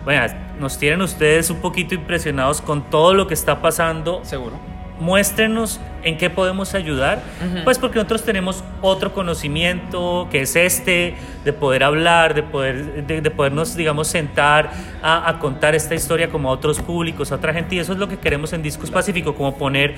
[0.04, 0.26] bueno,
[0.58, 4.20] nos tienen ustedes un poquito impresionados con todo lo que está pasando.
[4.24, 4.56] Seguro.
[5.00, 7.22] Muéstrenos en qué podemos ayudar,
[7.64, 13.30] pues porque nosotros tenemos otro conocimiento que es este, de poder hablar, de, poder, de,
[13.30, 14.70] podernos, digamos, sentar
[15.02, 18.08] a, contar esta historia como a otros públicos, a otra gente, y eso es lo
[18.08, 19.94] que queremos en Discos Pacífico, como poner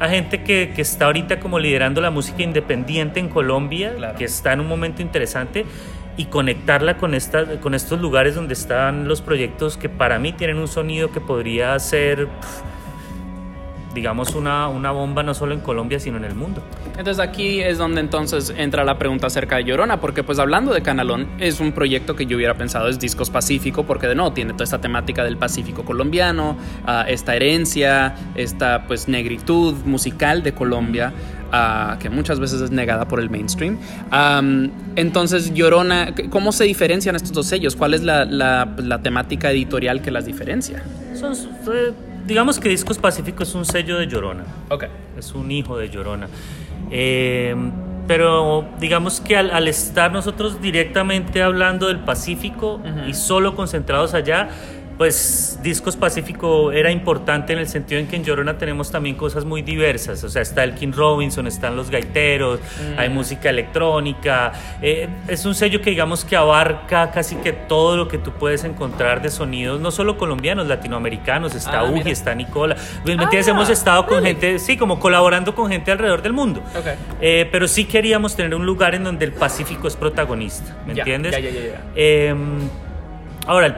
[0.00, 4.52] a gente que, que está ahorita como liderando la música independiente en Colombia, que está
[4.52, 5.66] en un momento interesante
[6.16, 10.58] y conectarla con, esta, con estos lugares donde están los proyectos que para mí tienen
[10.58, 12.28] un sonido que podría ser,
[13.94, 16.62] digamos, una, una bomba no solo en Colombia, sino en el mundo.
[16.98, 20.82] Entonces aquí es donde entonces entra la pregunta acerca de Llorona, porque pues hablando de
[20.82, 24.52] Canalón, es un proyecto que yo hubiera pensado es Discos Pacífico, porque de nuevo tiene
[24.52, 31.12] toda esta temática del Pacífico colombiano, ah, esta herencia, esta pues negritud musical de Colombia,
[31.50, 33.78] ah, que muchas veces es negada por el mainstream.
[34.96, 37.76] entonces, Llorona, ¿cómo se diferencian estos dos sellos?
[37.76, 40.82] ¿Cuál es la, la, temática editorial que las diferencia?
[41.14, 41.34] Son,
[42.26, 44.44] digamos que Discos Pacífico es un sello de Llorona.
[44.68, 44.84] Ok.
[45.16, 46.28] Es un hijo de Llorona.
[46.90, 47.54] Eh,
[48.06, 54.48] pero digamos que al, estar nosotros directamente hablando del Pacífico y solo concentrados allá,
[55.02, 59.44] pues Discos Pacífico era importante en el sentido en que en Llorona tenemos también cosas
[59.44, 63.00] muy diversas, o sea, está el King Robinson, están los gaiteros, mm.
[63.00, 68.06] hay música electrónica, eh, es un sello que digamos que abarca casi que todo lo
[68.06, 72.76] que tú puedes encontrar de sonidos, no solo colombianos, latinoamericanos, está ah, Uji, está Nicola,
[73.04, 73.48] ¿me entiendes?
[73.48, 76.62] Hemos ah, estado con gente, sí, como colaborando con gente alrededor del mundo,
[77.20, 81.34] eh, pero sí queríamos tener un lugar en donde el Pacífico es protagonista, ¿me entiendes?
[81.96, 82.68] Em,
[83.48, 83.74] ahora, el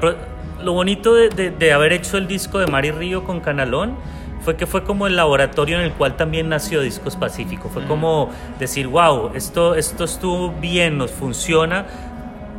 [0.64, 3.96] lo bonito de, haber hecho el disco de Mari Río con Canalón
[4.40, 7.70] fue que fue como el laboratorio en el cual también nació Discos Pacífico.
[7.70, 11.86] Fue como decir, wow, esto, esto estuvo bien, nos funciona,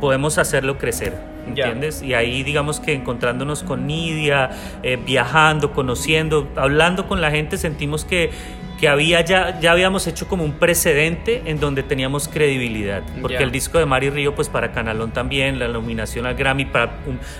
[0.00, 1.36] podemos hacerlo crecer.
[1.46, 2.02] ¿Entiendes?
[2.02, 4.50] Y ahí digamos que encontrándonos con Nidia,
[4.82, 8.30] eh, viajando, conociendo, hablando con la gente, sentimos que
[8.78, 13.02] que había ya, ya habíamos hecho como un precedente en donde teníamos credibilidad.
[13.20, 16.92] Porque el disco de Mari Río, pues para Canalón también, la nominación al Grammy, para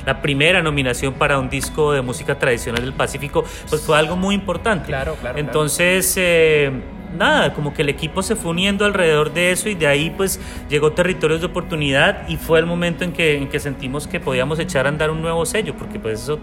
[0.04, 4.34] la primera nominación para un disco de música tradicional del Pacífico, pues fue algo muy
[4.34, 4.86] importante.
[4.86, 5.38] Claro, claro.
[5.38, 6.70] Entonces, eh,
[7.16, 10.40] nada, como que el equipo se fue uniendo alrededor de eso y de ahí pues
[10.68, 14.58] llegó Territorios de Oportunidad y fue el momento en que, en que sentimos que podíamos
[14.58, 16.38] echar a andar un nuevo sello, porque pues eso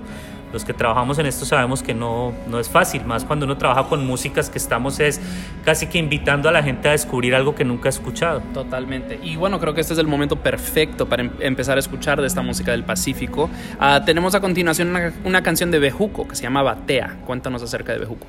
[0.54, 3.90] los que trabajamos en esto sabemos que no, no es fácil, más cuando uno trabaja
[3.90, 5.20] con músicas que estamos es
[5.66, 8.42] casi que invitando a la gente a descubrir algo que nunca ha escuchado.
[8.54, 9.20] Totalmente.
[9.22, 12.28] Y bueno, creo que este es el momento perfecto para em-, empezar a escuchar de
[12.28, 13.50] esta música del Pacífico.
[13.80, 17.18] Ah, tenemos a continuación una, una, canción de Bejuco que se llama Batea.
[17.26, 18.28] Cuéntanos acerca de Bejuco.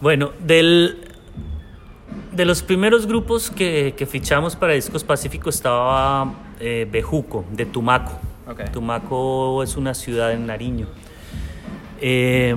[0.00, 1.08] Bueno, del,
[2.32, 8.20] de los primeros grupos que, que fichamos para Discos Pacífico estaba eh, Bejuco, de Tumaco.
[8.72, 10.86] Tumaco es una ciudad en Nariño.
[12.00, 12.54] Eh,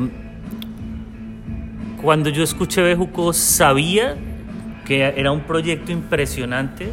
[2.02, 4.16] cuando yo escuché Bejuco sabía
[4.86, 6.90] que era un proyecto impresionante,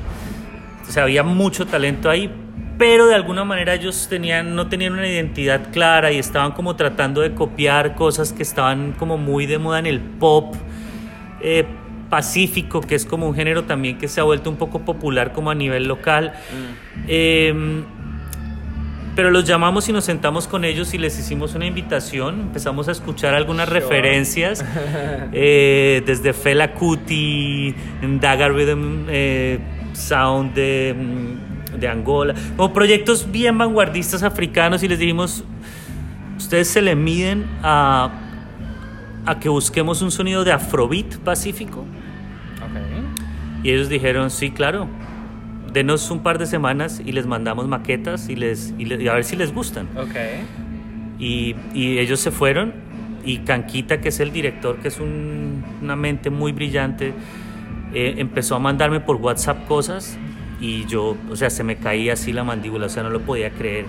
[0.86, 2.30] o sea, había mucho talento ahí,
[2.78, 7.22] pero de alguna manera ellos tenían, no tenían una identidad clara y estaban como tratando
[7.22, 10.54] de copiar cosas que estaban como muy de moda en el pop
[11.40, 11.64] eh,
[12.08, 15.50] pacífico, que es como un género también que se ha vuelto un poco popular como
[15.50, 16.34] a nivel local.
[16.34, 17.04] Mm.
[17.08, 17.84] Eh,
[19.18, 22.92] pero los llamamos y nos sentamos con ellos y les hicimos una invitación, empezamos a
[22.92, 24.64] escuchar algunas referencias,
[25.32, 27.74] eh, desde Fela Kuti,
[28.20, 29.58] Daga Rhythm eh,
[29.92, 35.42] Sound de, mm, de Angola, como proyectos bien vanguardistas africanos y les dijimos,
[36.36, 38.12] ustedes se le miden a,
[39.26, 41.84] a que busquemos un sonido de afrobeat pacífico.
[43.64, 44.86] Y ellos dijeron, sí, claro,
[45.72, 49.36] denos un par de semanas y les mandamos maquetas y, les, y, a ver si
[49.36, 49.88] les gustan.
[49.96, 50.44] Okay.
[51.18, 52.72] Y, y, ellos se fueron
[53.24, 57.12] y Canquita, que es el director, que es una mente muy brillante,
[57.92, 60.18] eh, empezó a mandarme por WhatsApp cosas
[60.60, 63.50] y yo, o sea, se me caía así la mandíbula, o sea, no lo podía
[63.50, 63.86] creer.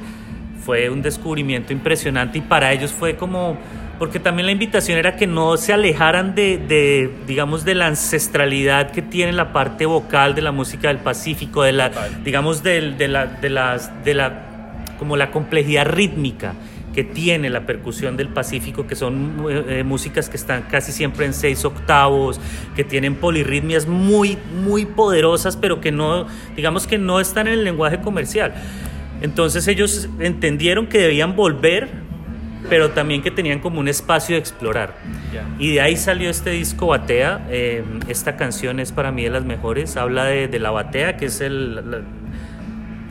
[0.63, 3.57] Fue un descubrimiento impresionante y para ellos fue como
[3.99, 9.01] porque también la invitación era que no se alejaran de, digamos, de la ancestralidad que
[9.01, 11.91] tiene la parte vocal de la música del Pacífico, de la,
[12.23, 16.53] digamos, de, de, la, de, las, de la, como la complejidad rítmica
[16.95, 21.25] que tiene la percusión del Pacífico, que son eh, eh, músicas que están casi siempre
[21.25, 22.39] en seis octavos,
[22.77, 26.25] que tienen polirritmias muy, muy poderosas, pero que no,
[26.55, 28.53] digamos que no están en el lenguaje comercial.
[29.21, 32.08] Entonces ellos entendieron que debían volver
[32.67, 34.95] pero también que tenían como un espacio de explorar.
[35.57, 37.45] Y de ahí salió este disco Batea.
[37.49, 39.95] Eh, esta canción es para mí de las mejores.
[39.95, 42.03] Habla de, la batea, que es el,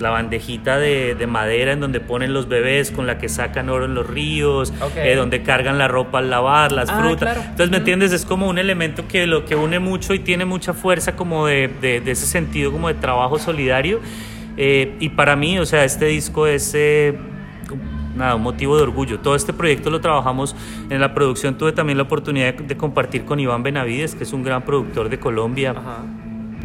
[0.01, 3.87] la bandejita de, de, madera en donde ponen los bebés, con la que sacan oro
[3.87, 7.37] en los ríos, eh, donde cargan la ropa al lavar, las ah, frutas.
[7.39, 8.13] Entonces, ¿me entiendes?
[8.13, 11.69] Es como un elemento que lo que une mucho y tiene mucha fuerza como de,
[11.81, 14.01] de, ese sentido como de trabajo solidario.
[14.57, 16.73] Eh, y para mí, o sea, este disco es...
[16.75, 17.15] Eh,
[18.19, 19.21] nada, un motivo de orgullo.
[19.21, 20.55] Todo este proyecto lo trabajamos
[20.91, 21.57] en la producción.
[21.57, 25.19] Tuve también la oportunidad de compartir con Iván Benavides, que es un gran productor de
[25.19, 25.75] Colombia.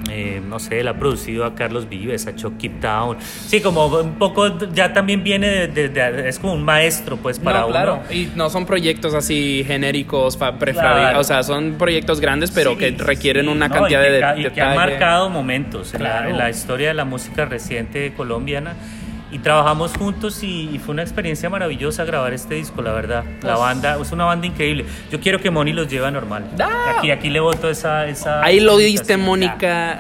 [0.09, 3.17] Eh, no sé, él ha producido a Carlos Vives, a Chuck Keep Town.
[3.19, 7.67] Sí, como un poco ya también viene de, es como un maestro, pues, para no,
[7.69, 8.03] claro.
[8.11, 13.69] Y no son proyectos así genéricos, o sea, son proyectos grandes, pero que requieren una
[13.69, 17.45] cantidad de, y que han marcado momentos en, la, en la historia de la música
[17.45, 18.75] reciente colombiana
[19.33, 23.23] y trabajamos juntos y, fue una experiencia maravillosa grabar este disco, la verdad.
[23.41, 24.85] La pues banda es una banda increíble.
[25.11, 26.45] Yo quiero que Moni los lleve a normal.
[26.95, 29.97] Aquí, aquí le voto esa, esa Ahí lo diste, Mónica.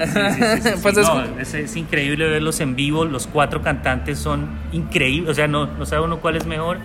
[0.83, 3.05] pues es, es, increíble verlos en vivo.
[3.05, 5.31] Los cuatro cantantes son increíbles.
[5.31, 6.77] O sea, no, no sabe uno cuál es mejor.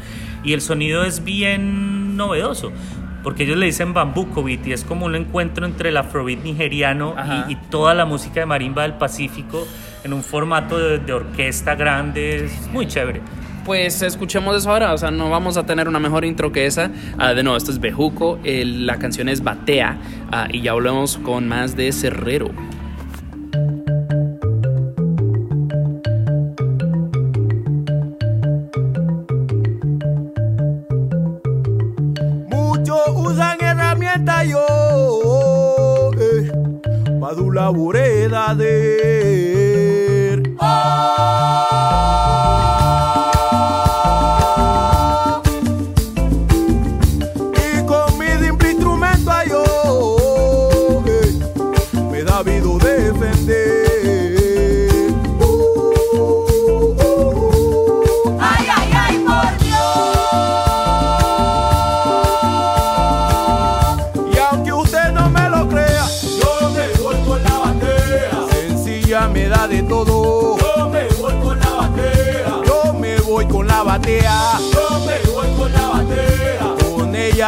[0.42, 2.72] Y el sonido es bien novedoso
[3.22, 7.14] porque ellos le dicen bambuco beat y es como un encuentro entre el afrobeat nigeriano
[7.48, 9.66] y, y, toda la música de marimba del Pacífico
[10.04, 13.20] en un formato de, orquesta grande, es muy chévere
[13.68, 16.90] pues escuchemos eso ahora, o sea, no vamos a tener una mejor intro que esa.
[17.18, 19.98] Ah, de nuevo, esto es Bejuco, la canción es Batea
[20.32, 22.50] ah, y ya volvemos con más de Cerrero.
[32.48, 36.50] Muchos usan herramientas yo, eh,
[37.20, 39.57] Padula Bureda de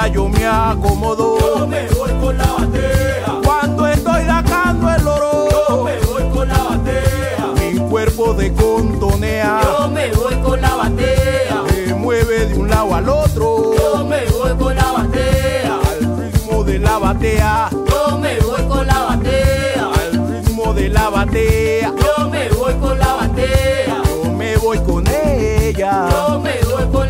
[0.01, 1.38] Con yo me acomodo.
[1.38, 3.40] Yo me voy con la batea.
[3.44, 5.48] Cuando estoy sacando el oro.
[5.68, 7.46] Yo me voy con la batea.
[7.61, 9.61] Mi cuerpo de contonea.
[9.62, 11.62] Yo me voy con la batea.
[11.86, 13.74] Me mueve de un lado al otro.
[13.76, 15.78] Yo me voy con la batea.
[15.90, 17.68] Al ritmo de la batea.
[17.70, 19.90] Yo me voy con la batea.
[20.01, 21.92] Al ritmo de la batea.
[22.18, 24.03] Yo me voy con la batea.
[24.24, 26.09] Yo me voy con ella.
[26.11, 27.09] Yo me Song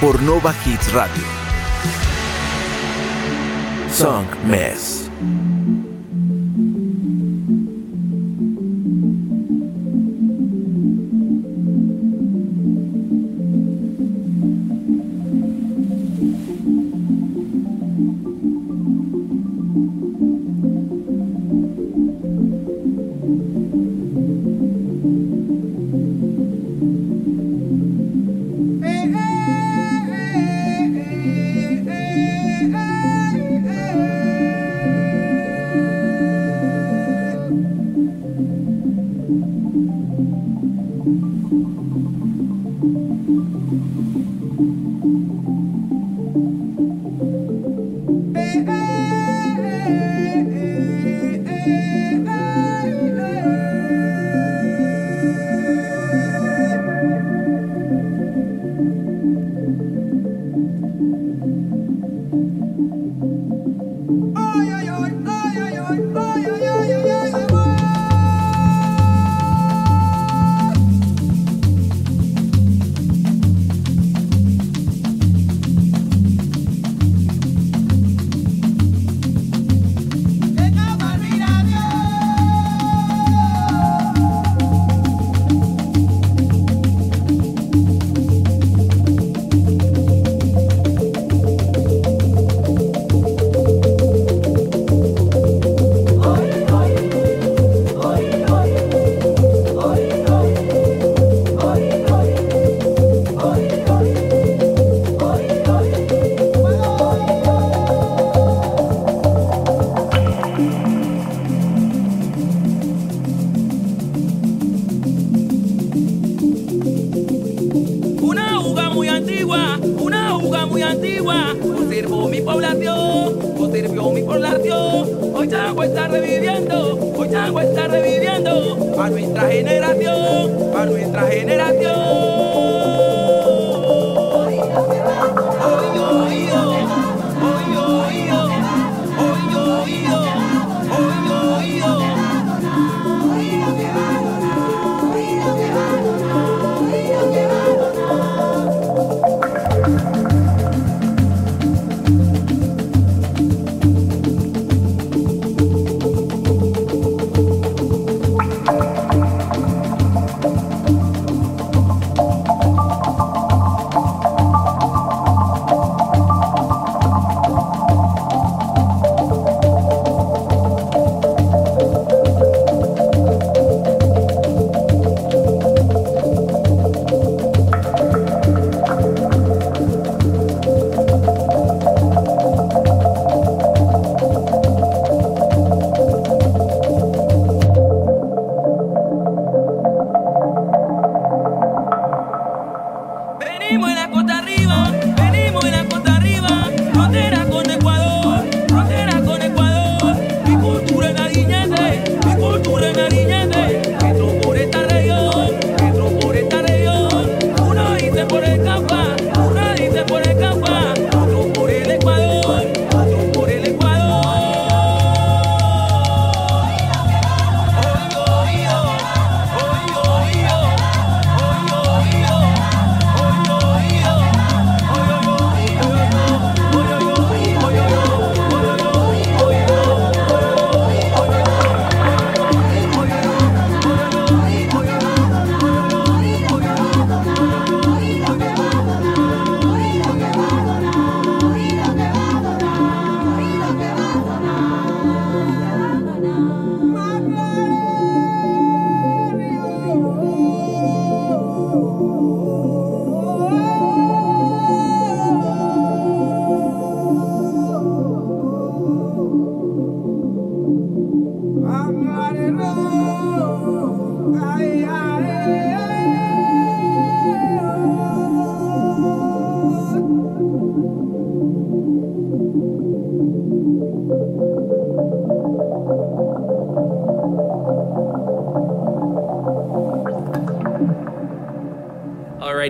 [0.00, 1.24] por Nova Hits Radio.
[3.90, 5.07] Song Mess.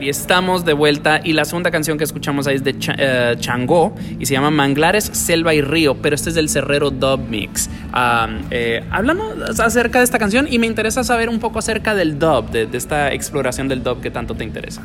[0.02, 3.36] Y estamos de vuelta y la segunda canción que escuchamos ahí es de Cha- eh,
[3.38, 7.68] Changó y se llama Manglares, Selva y Río, pero este es del Cerrero Dub Mix.
[7.88, 12.18] Um, eh, háblanos acerca de esta canción y me interesa saber un poco acerca del
[12.18, 14.82] dub, de, esta exploración del dub que tanto te interesa.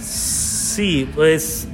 [0.00, 1.68] Sí, pues.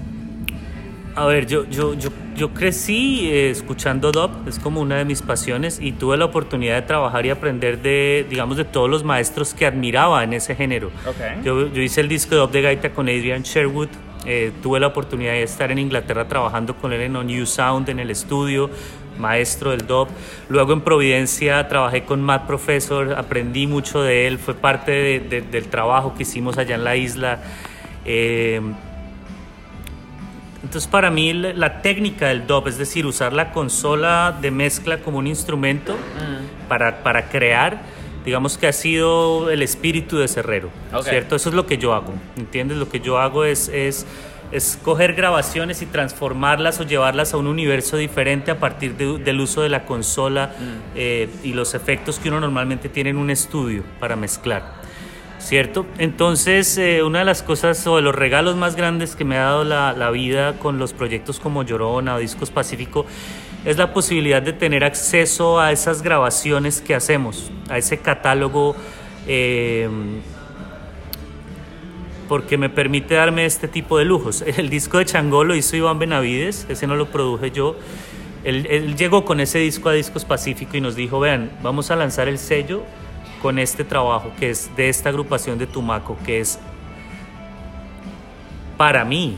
[1.15, 1.95] A ver, yo, yo,
[2.35, 6.75] yo crecí eh, escuchando dub, es como una de mis pasiones, y tuve la oportunidad
[6.77, 10.89] de trabajar y aprender de, digamos, de todos los maestros que admiraba en ese género.
[11.07, 11.45] Ok.
[11.45, 13.89] Yo, yo hice el disco dub de gaita con Adrian Sherwood,
[14.27, 17.89] eh, tuve la oportunidad de estar en Inglaterra trabajando con él en On New Sound
[17.91, 18.71] en el estudio,
[19.19, 20.09] maestro del dub.
[20.49, 25.43] Luego en Providencia trabajé con Matt Professor, aprendí mucho de él, fue parte de- de-
[25.43, 27.39] del trabajo que hicimos allá en la isla.
[28.07, 28.61] Eh,
[30.75, 35.19] entonces para mí la, técnica del dub, es decir, usar la consola de mezcla como
[35.19, 35.95] un instrumento
[36.69, 37.81] para, para crear,
[38.25, 41.05] digamos que ha sido el espíritu de Cerrero, Ok.
[41.05, 41.37] ¿cierto?
[41.37, 42.77] Eso es lo que yo hago, ¿entiendes?
[42.77, 44.05] Lo que yo hago es, es,
[44.51, 49.41] es coger grabaciones y transformarlas o llevarlas a un universo diferente a partir de- del
[49.41, 50.57] uso de la consola
[50.97, 54.83] eh, y los efectos que uno normalmente tiene en un estudio para mezclar.
[55.45, 55.85] ¿Cierto?
[55.99, 59.43] Entonces, eh, una de las cosas o de los regalos más grandes que me ha
[59.43, 63.05] dado la, la vida con los proyectos como Llorona o Discos Pacífico
[63.67, 68.75] es la posibilidad de tener acceso a esas grabaciones que hacemos, a ese catálogo,
[69.27, 69.87] eh,
[72.27, 74.41] porque me permite darme este tipo de lujos.
[74.57, 77.77] El disco de Changó lo hizo Iván Benavides, ese no lo produje yo.
[78.45, 81.97] Él, él llegó con ese disco a Discos Pacífico y nos dijo, vean, vamos a
[81.97, 82.83] lanzar el sello
[83.45, 86.59] con este trabajo que es de esta agrupación de Tumaco, que es
[88.79, 89.37] para mí,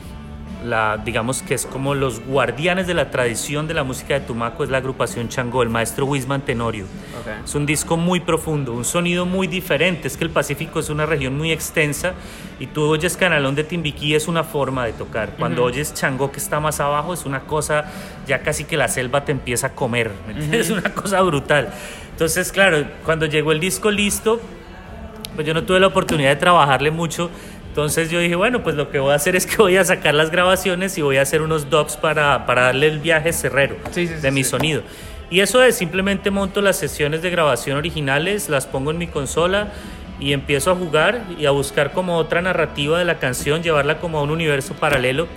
[0.65, 4.63] la, digamos que es como los guardianes de la tradición de la música de Tumaco,
[4.63, 6.87] es la agrupación Changó, el maestro Wisman Tenorio.
[7.45, 10.07] Es un disco muy profundo, un sonido muy diferente.
[10.07, 12.15] Es que el Pacífico es una región muy extensa
[12.61, 15.33] y tú oyes Canalón de Timbiquí es una forma de tocar.
[15.37, 17.87] Cuando oyes Changó que está más abajo es una cosa,
[18.25, 20.13] ya casi que la selva te empieza a comer.
[20.29, 20.61] ¿me entiendes?
[20.67, 21.73] Es una cosa brutal.
[22.17, 24.41] Entonces, claro, cuando llegó el disco listo,
[25.35, 27.31] pues yo no tuve la oportunidad de trabajarle mucho.
[27.69, 30.15] Entonces yo dije, bueno, pues lo que voy a hacer es que voy a sacar
[30.15, 34.07] las grabaciones y voy a hacer unos dubs para, para darle el viaje cerrero Sí,
[34.07, 34.49] sí, sí, de mi sí.
[34.49, 34.81] sonido.
[35.29, 39.69] Y eso es, simplemente monto las sesiones de grabación originales, las pongo en mi consola
[40.19, 44.21] y empiezo a jugar y a buscar como otra narrativa de la canción, llevarla como
[44.21, 45.29] a un universo paralelo.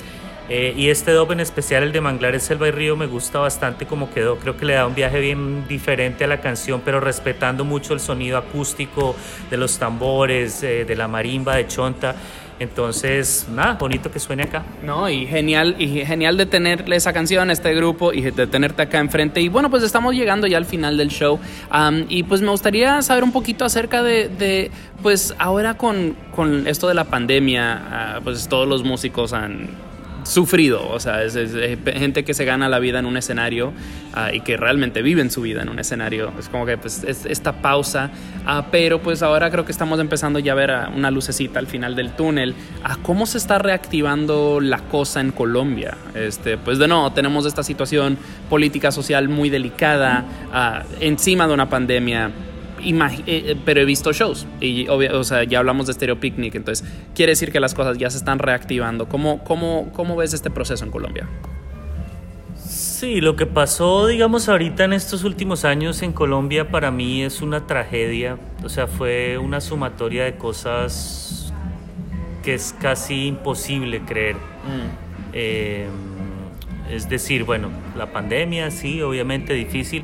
[0.50, 3.86] Eh, y este dub en especial, el de Manglares, Selva y Río, me gusta bastante
[3.86, 4.38] como quedó.
[4.38, 8.00] Creo que le da un viaje bien diferente a la canción, pero respetando mucho el
[8.00, 9.16] sonido acústico
[9.52, 12.16] de los tambores, eh, de la marimba, de chonta.
[12.60, 14.64] Entonces, nada, bonito que suene acá.
[14.84, 18.82] No, y genial, y genial de tenerle esa canción a este grupo y de tenerte
[18.82, 19.40] acá enfrente.
[19.40, 21.40] Y bueno, pues estamos llegando ya al final del show.
[21.70, 24.72] Am, y pues me gustaría saber un poquito acerca de,
[25.02, 29.70] pues ahora con, con esto de la pandemia, ah, pues todos los músicos han
[30.30, 33.74] sufrido, o sea, es, es, eh, gente que se gana la vida en un escenario
[34.14, 36.32] ah, y que realmente viven su vida en un escenario.
[36.40, 38.12] Es como que pues es esta pausa,
[38.46, 41.68] ah, pero pues ahora creo que estamos empezando ya a ver ah, una lucecita al
[41.68, 42.54] final del túnel.
[42.84, 45.98] ¿A cómo se está reactivando la cosa en Colombia?
[46.14, 48.18] Este, pues de nuevo, tenemos esta situación
[48.50, 52.32] política social muy delicada ah, encima de una pandemia.
[52.82, 56.88] Eh, eh, pero he visto shows y o sea, ya hablamos de Stereo Picnic, entonces
[57.14, 59.08] quiere decir que las cosas ya se están reactivando.
[59.08, 61.28] ¿Cómo, cómo, cómo ves este proceso en Colombia?
[63.00, 67.42] Sí, lo que pasó, digamos, ahorita en estos últimos años en Colombia para mí es
[67.42, 68.38] una tragedia.
[68.64, 71.54] O sea, fue una sumatoria de cosas
[72.44, 74.36] que es casi imposible creer.
[75.32, 75.88] Eh,
[76.92, 80.04] es decir, bueno, la pandemia, sí, obviamente difícil,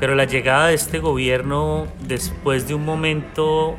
[0.00, 3.76] pero la llegada de este gobierno después de un momento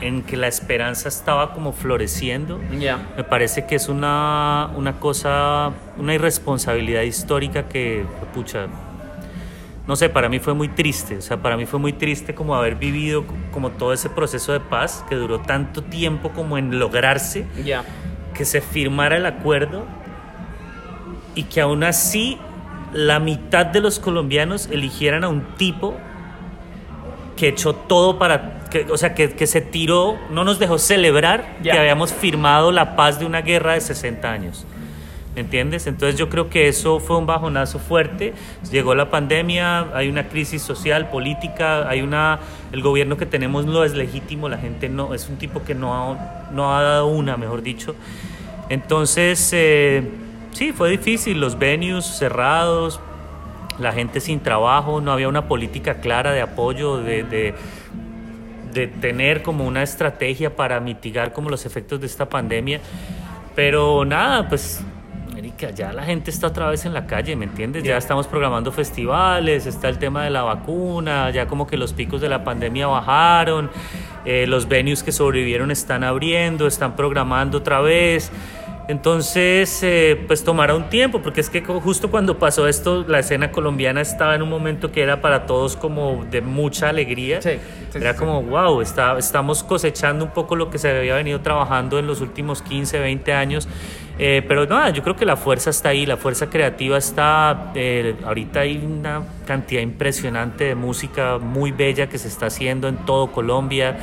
[0.00, 2.60] en que la esperanza estaba como floreciendo,
[3.16, 8.66] me parece que es una, una cosa, una irresponsabilidad histórica que, pucha,
[9.86, 12.54] no sé, para mí fue muy triste, o sea, para mí fue muy triste como
[12.54, 17.46] haber vivido como todo ese proceso de paz que duró tanto tiempo como en lograrse,
[18.34, 19.84] que se firmara el acuerdo
[21.34, 22.38] y que aún así
[22.92, 25.96] la mitad de los colombianos eligieran a un tipo
[27.36, 31.58] que echó todo para, que, o sea, que, que se tiró, no nos dejó celebrar
[31.62, 34.66] que habíamos firmado la paz de una guerra de 60 años.
[35.36, 35.86] ¿Me entiendes?
[35.86, 38.32] Entonces yo creo que eso fue un bajonazo fuerte.
[38.72, 42.38] Llegó la pandemia, hay una crisis social, política, hay una
[42.72, 45.92] el gobierno que tenemos no es legítimo, la gente no es un tipo que no
[45.92, 47.94] ha, no ha dado una, mejor dicho.
[48.70, 50.08] Entonces eh,
[50.56, 52.98] sí, fue difícil, los venues cerrados,
[53.78, 57.54] la gente sin trabajo, no había una política clara de apoyo, de, de,
[58.72, 62.80] de tener como una estrategia para mitigar como los efectos de esta pandemia.
[63.54, 64.82] Pero nada, pues
[65.36, 67.84] Erika, ya la gente está otra vez en la calle, ¿me entiendes?
[67.84, 72.22] Ya estamos programando festivales, está el tema de la vacuna, ya como que los picos
[72.22, 73.70] de la pandemia bajaron,
[74.24, 78.32] eh, los venues que sobrevivieron están abriendo, están programando otra vez.
[78.88, 83.50] Entonces, eh, pues tomará un tiempo, porque es que justo cuando pasó esto, la escena
[83.50, 87.42] colombiana estaba en un momento que era para todos como de mucha alegría.
[87.42, 87.58] Sí,
[87.90, 91.40] sí, era sí, como, wow, está, estamos cosechando un poco lo que se había venido
[91.40, 93.68] trabajando en los últimos 15, 20 años.
[94.18, 97.72] Eh, pero nada, yo creo que la fuerza está ahí, la fuerza creativa está.
[97.74, 102.96] eh, ahorita hay una cantidad impresionante de música muy bella que se está haciendo en
[102.98, 103.98] todo Colombia.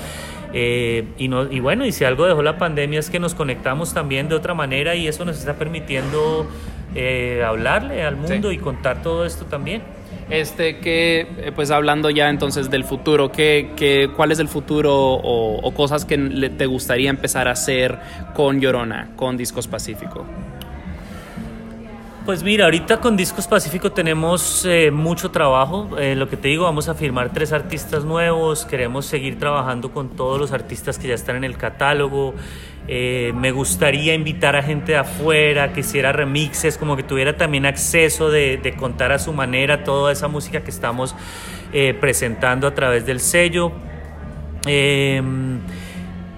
[0.54, 3.94] Eh, y, no, y bueno, y si algo dejó la pandemia es que nos conectamos
[3.94, 6.48] también de otra manera y eso nos está permitiendo
[6.96, 8.56] eh, hablarle al mundo Sí.
[8.56, 9.82] y contar todo esto también.
[10.30, 14.94] Este, que, eh, pues hablando ya entonces del futuro, ¿qué, qué, ¿cuál es el futuro
[14.96, 17.98] o, o cosas que te gustaría empezar a hacer
[18.36, 20.26] con Llorona, con Discos Pacífico?
[22.26, 25.90] Pues mira, ahorita con Discos Pacífico tenemos eh, mucho trabajo.
[26.00, 28.66] Eh, lo que te digo, vamos a firmar tres artistas nuevos.
[28.66, 32.34] Queremos seguir trabajando con todos los artistas que ya están en el catálogo.
[32.88, 37.66] Eh, me gustaría invitar a gente de afuera que hiciera remixes, como que tuviera también
[37.66, 41.16] acceso de, de contar a su manera toda esa música que estamos
[42.00, 43.74] presentando a través del sello.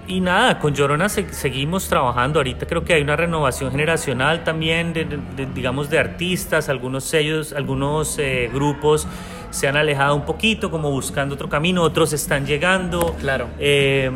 [0.08, 2.38] Y nada, con Llorona se- seguimos trabajando.
[2.38, 6.68] Ahorita creo que hay una renovación generacional también, de, de- de, digamos, de artistas.
[6.68, 9.06] Algunos sellos, algunos eh, grupos
[9.50, 11.82] se han alejado un poquito, como buscando otro camino.
[11.82, 13.16] Otros están llegando.
[13.18, 13.48] Claro.
[13.58, 14.10] Eh,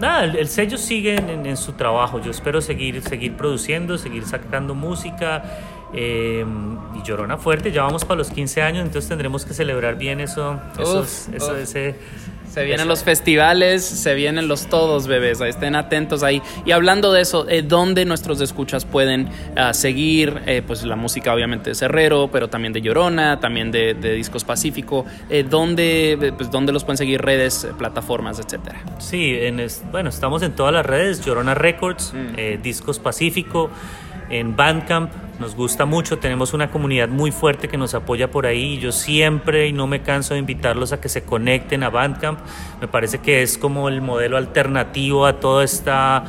[0.00, 2.20] nada, el, el sello sigue en, en- en su trabajo.
[2.20, 5.44] Yo espero seguir, seguir produciendo, seguir sacando música.
[5.96, 6.44] eh,
[6.96, 10.58] y Llorona fuerte, ya vamos para los 15 años, entonces tendremos que celebrar bien eso,
[10.76, 11.58] esos- Uf, eso- uf.
[11.58, 11.94] ese,
[12.54, 15.40] Se vienen los festivales, se vienen los todos, bebés.
[15.40, 16.40] Estén atentos ahí.
[16.64, 20.40] Y hablando de eso, eh, ¿dónde nuestros escuchas pueden ah, seguir?
[20.46, 24.44] eh, pues la música, obviamente, de Cerrero, pero también de Llorona, también de, de Discos
[24.44, 25.04] Pacífico.
[25.30, 27.20] Eh, ¿dónde, pues, ¿Dónde los pueden seguir?
[27.22, 28.80] Redes, plataformas, etcétera.
[28.98, 32.62] Sí, en es- bueno, estamos en todas las redes, Llorona Records, Mm.
[32.62, 33.68] Discos Pacífico,
[34.30, 38.78] en Bandcamp, nos gusta mucho, tenemos una comunidad muy fuerte que nos apoya por ahí
[38.78, 42.38] yo siempre y no me canso de invitarlos a que se conecten a Bandcamp,
[42.80, 46.24] me parece que es como el modelo alternativo a toda esta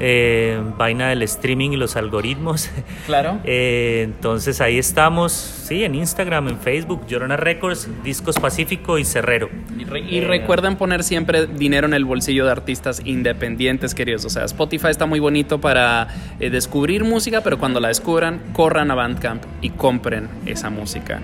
[0.00, 2.70] eh, vaina del streaming y los algoritmos.
[3.06, 3.38] Claro.
[3.44, 9.50] Eh, entonces ahí estamos, sí, en Instagram, en Facebook, Llorona Records, Discos Pacífico y Cerrero.
[9.78, 14.24] Y, re- y Eh, recuerden poner siempre dinero en el bolsillo de artistas independientes, queridos.
[14.24, 18.94] O sea, Spotify está muy bonito para descubrir música, pero cuando la descubran, corran a
[18.94, 21.20] Bandcamp y compren esa música.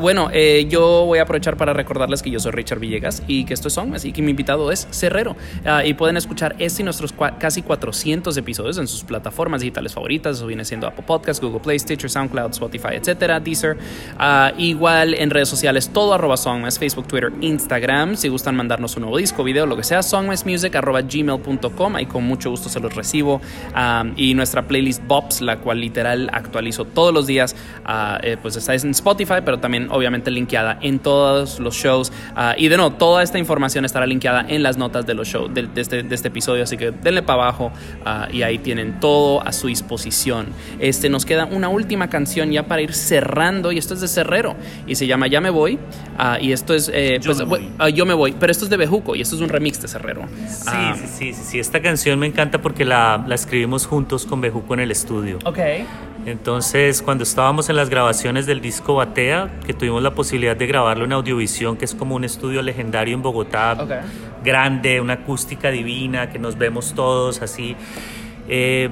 [0.00, 0.30] Bueno,
[0.68, 3.74] yo voy a aprovechar para recordarles que yo soy Richard Villegas y que esto es
[3.74, 5.36] Song, así que mi invitado es Cerrero.
[5.66, 9.92] Ah, y pueden escuchar este y nuestros cua- casi 400 episodios en sus plataformas digitales
[9.92, 10.38] favoritas.
[10.38, 13.76] Eso viene siendo Apple Podcasts, Google Play, Stitcher, SoundCloud, Spotify, etcétera, Deezer.
[14.18, 18.16] Ah, igual en redes sociales, todo arroba Songmas, Facebook, Twitter, Instagram.
[18.16, 21.96] Si gustan mandarnos un nuevo disco, video, lo que sea, songmasmusic arroba gmail.com.
[21.96, 23.42] Ahí con mucho gusto se los recibo.
[23.74, 27.54] Ah, y nuestra playlist Bops, la cual literal actualizo todos los días,
[27.84, 32.12] ah, eh, pues está en Spotify, pero también obviamente linkeada en todos los shows.
[32.56, 36.02] Y de nuevo, toda esta información estará linkeada en las notas de los shows este,
[36.02, 37.72] de este episodio, así que denle para abajo
[38.04, 40.46] ah, y ahí tienen todo a su disposición.
[40.78, 44.56] Este, nos queda una última canción ya para ir cerrando y esto es de Cerrero
[44.86, 45.78] y se llama Ya me voy
[46.18, 47.60] ah, y esto es eh, Yo pues, me voy.
[47.60, 49.80] bu- ah, yo me voy, pero esto es de Bejuco y esto es un remix
[49.80, 50.22] de Cerrero.
[50.48, 54.40] Sí, sí, sí, sí, sí, esta canción me encanta porque la, la escribimos juntos con
[54.40, 55.38] Bejuco en el estudio.
[55.44, 55.58] Ok.
[56.26, 61.04] Entonces, cuando estábamos en las grabaciones del disco Batea, que tuvimos la posibilidad de grabarlo
[61.04, 63.90] en Audiovisión, que es como un estudio legendario en Bogotá, Ok.
[64.44, 67.74] Grande, una acústica divina, que nos vemos todos así.
[68.48, 68.90] eh,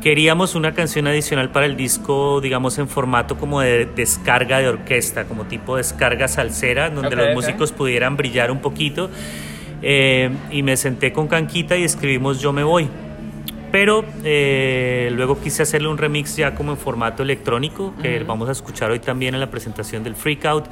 [0.00, 5.24] queríamos una canción adicional para el disco, digamos, en formato como de descarga de orquesta,
[5.24, 9.10] como tipo descarga salsera, donde los músicos pudieran brillar un poquito.
[9.82, 12.88] Eh, y me senté con Canquita y escribimos Yo me voy.
[13.72, 18.52] Pero eh, luego quise hacerle un remix ya como en formato electrónico, que vamos a
[18.52, 20.64] escuchar hoy también en la presentación del Freakout.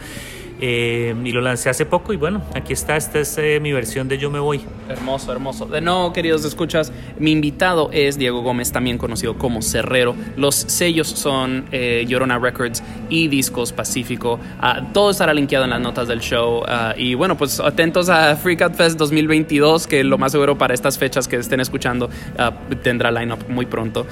[0.61, 4.09] Eh, y lo lancé hace poco y bueno, aquí está, esta es eh, mi versión
[4.09, 4.61] de Yo me voy.
[4.88, 5.66] Hermoso, hermoso.
[5.66, 10.16] De nuevo, queridos escuchas, mi invitado es Diego Gómez, también conocido como Cerrero.
[10.36, 14.40] Los sellos son eh, Llorona Records y Discos Pacífico.
[14.59, 16.62] Ah, todo estará linkeado en las notas del show.
[16.66, 20.74] Ah, y bueno, pues atentos a Freak Out Fest 2022, que lo más seguro para
[20.74, 22.52] estas fechas que estén escuchando ah,
[22.82, 24.06] tendrá lineup muy pronto.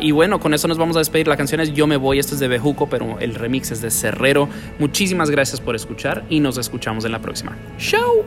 [0.00, 1.26] Y bueno, con eso nos vamos a despedir.
[1.26, 3.90] La canción es Yo me voy, esto es de Bejuco, pero el remix es de
[3.90, 4.48] Cerrero.
[4.78, 7.56] Muchísimas gracias por escuchar y nos escuchamos en la próxima.
[7.78, 8.24] ¡Show!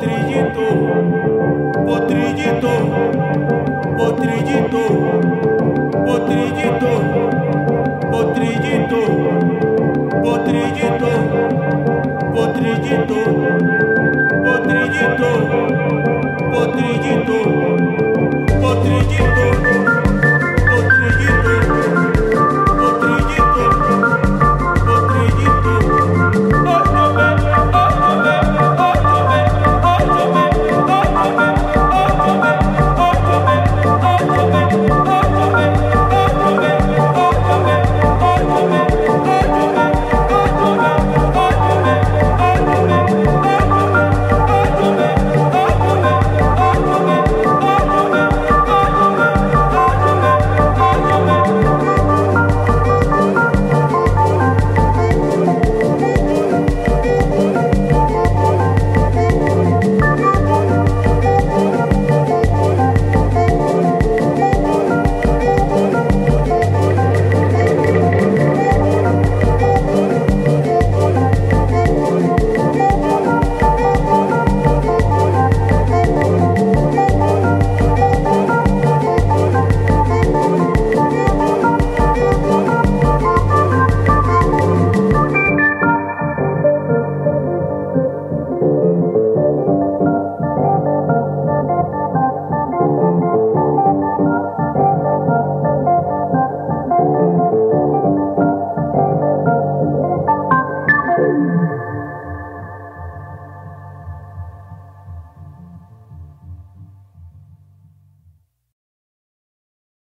[0.00, 0.64] potridito,
[1.84, 2.72] potridito,
[3.98, 4.84] potridito,
[6.06, 6.92] potridito,
[8.10, 9.00] potridito, potridito,
[10.22, 11.10] potridito,
[12.32, 13.20] potridito,
[14.42, 15.30] potridito,
[16.50, 17.59] potridito.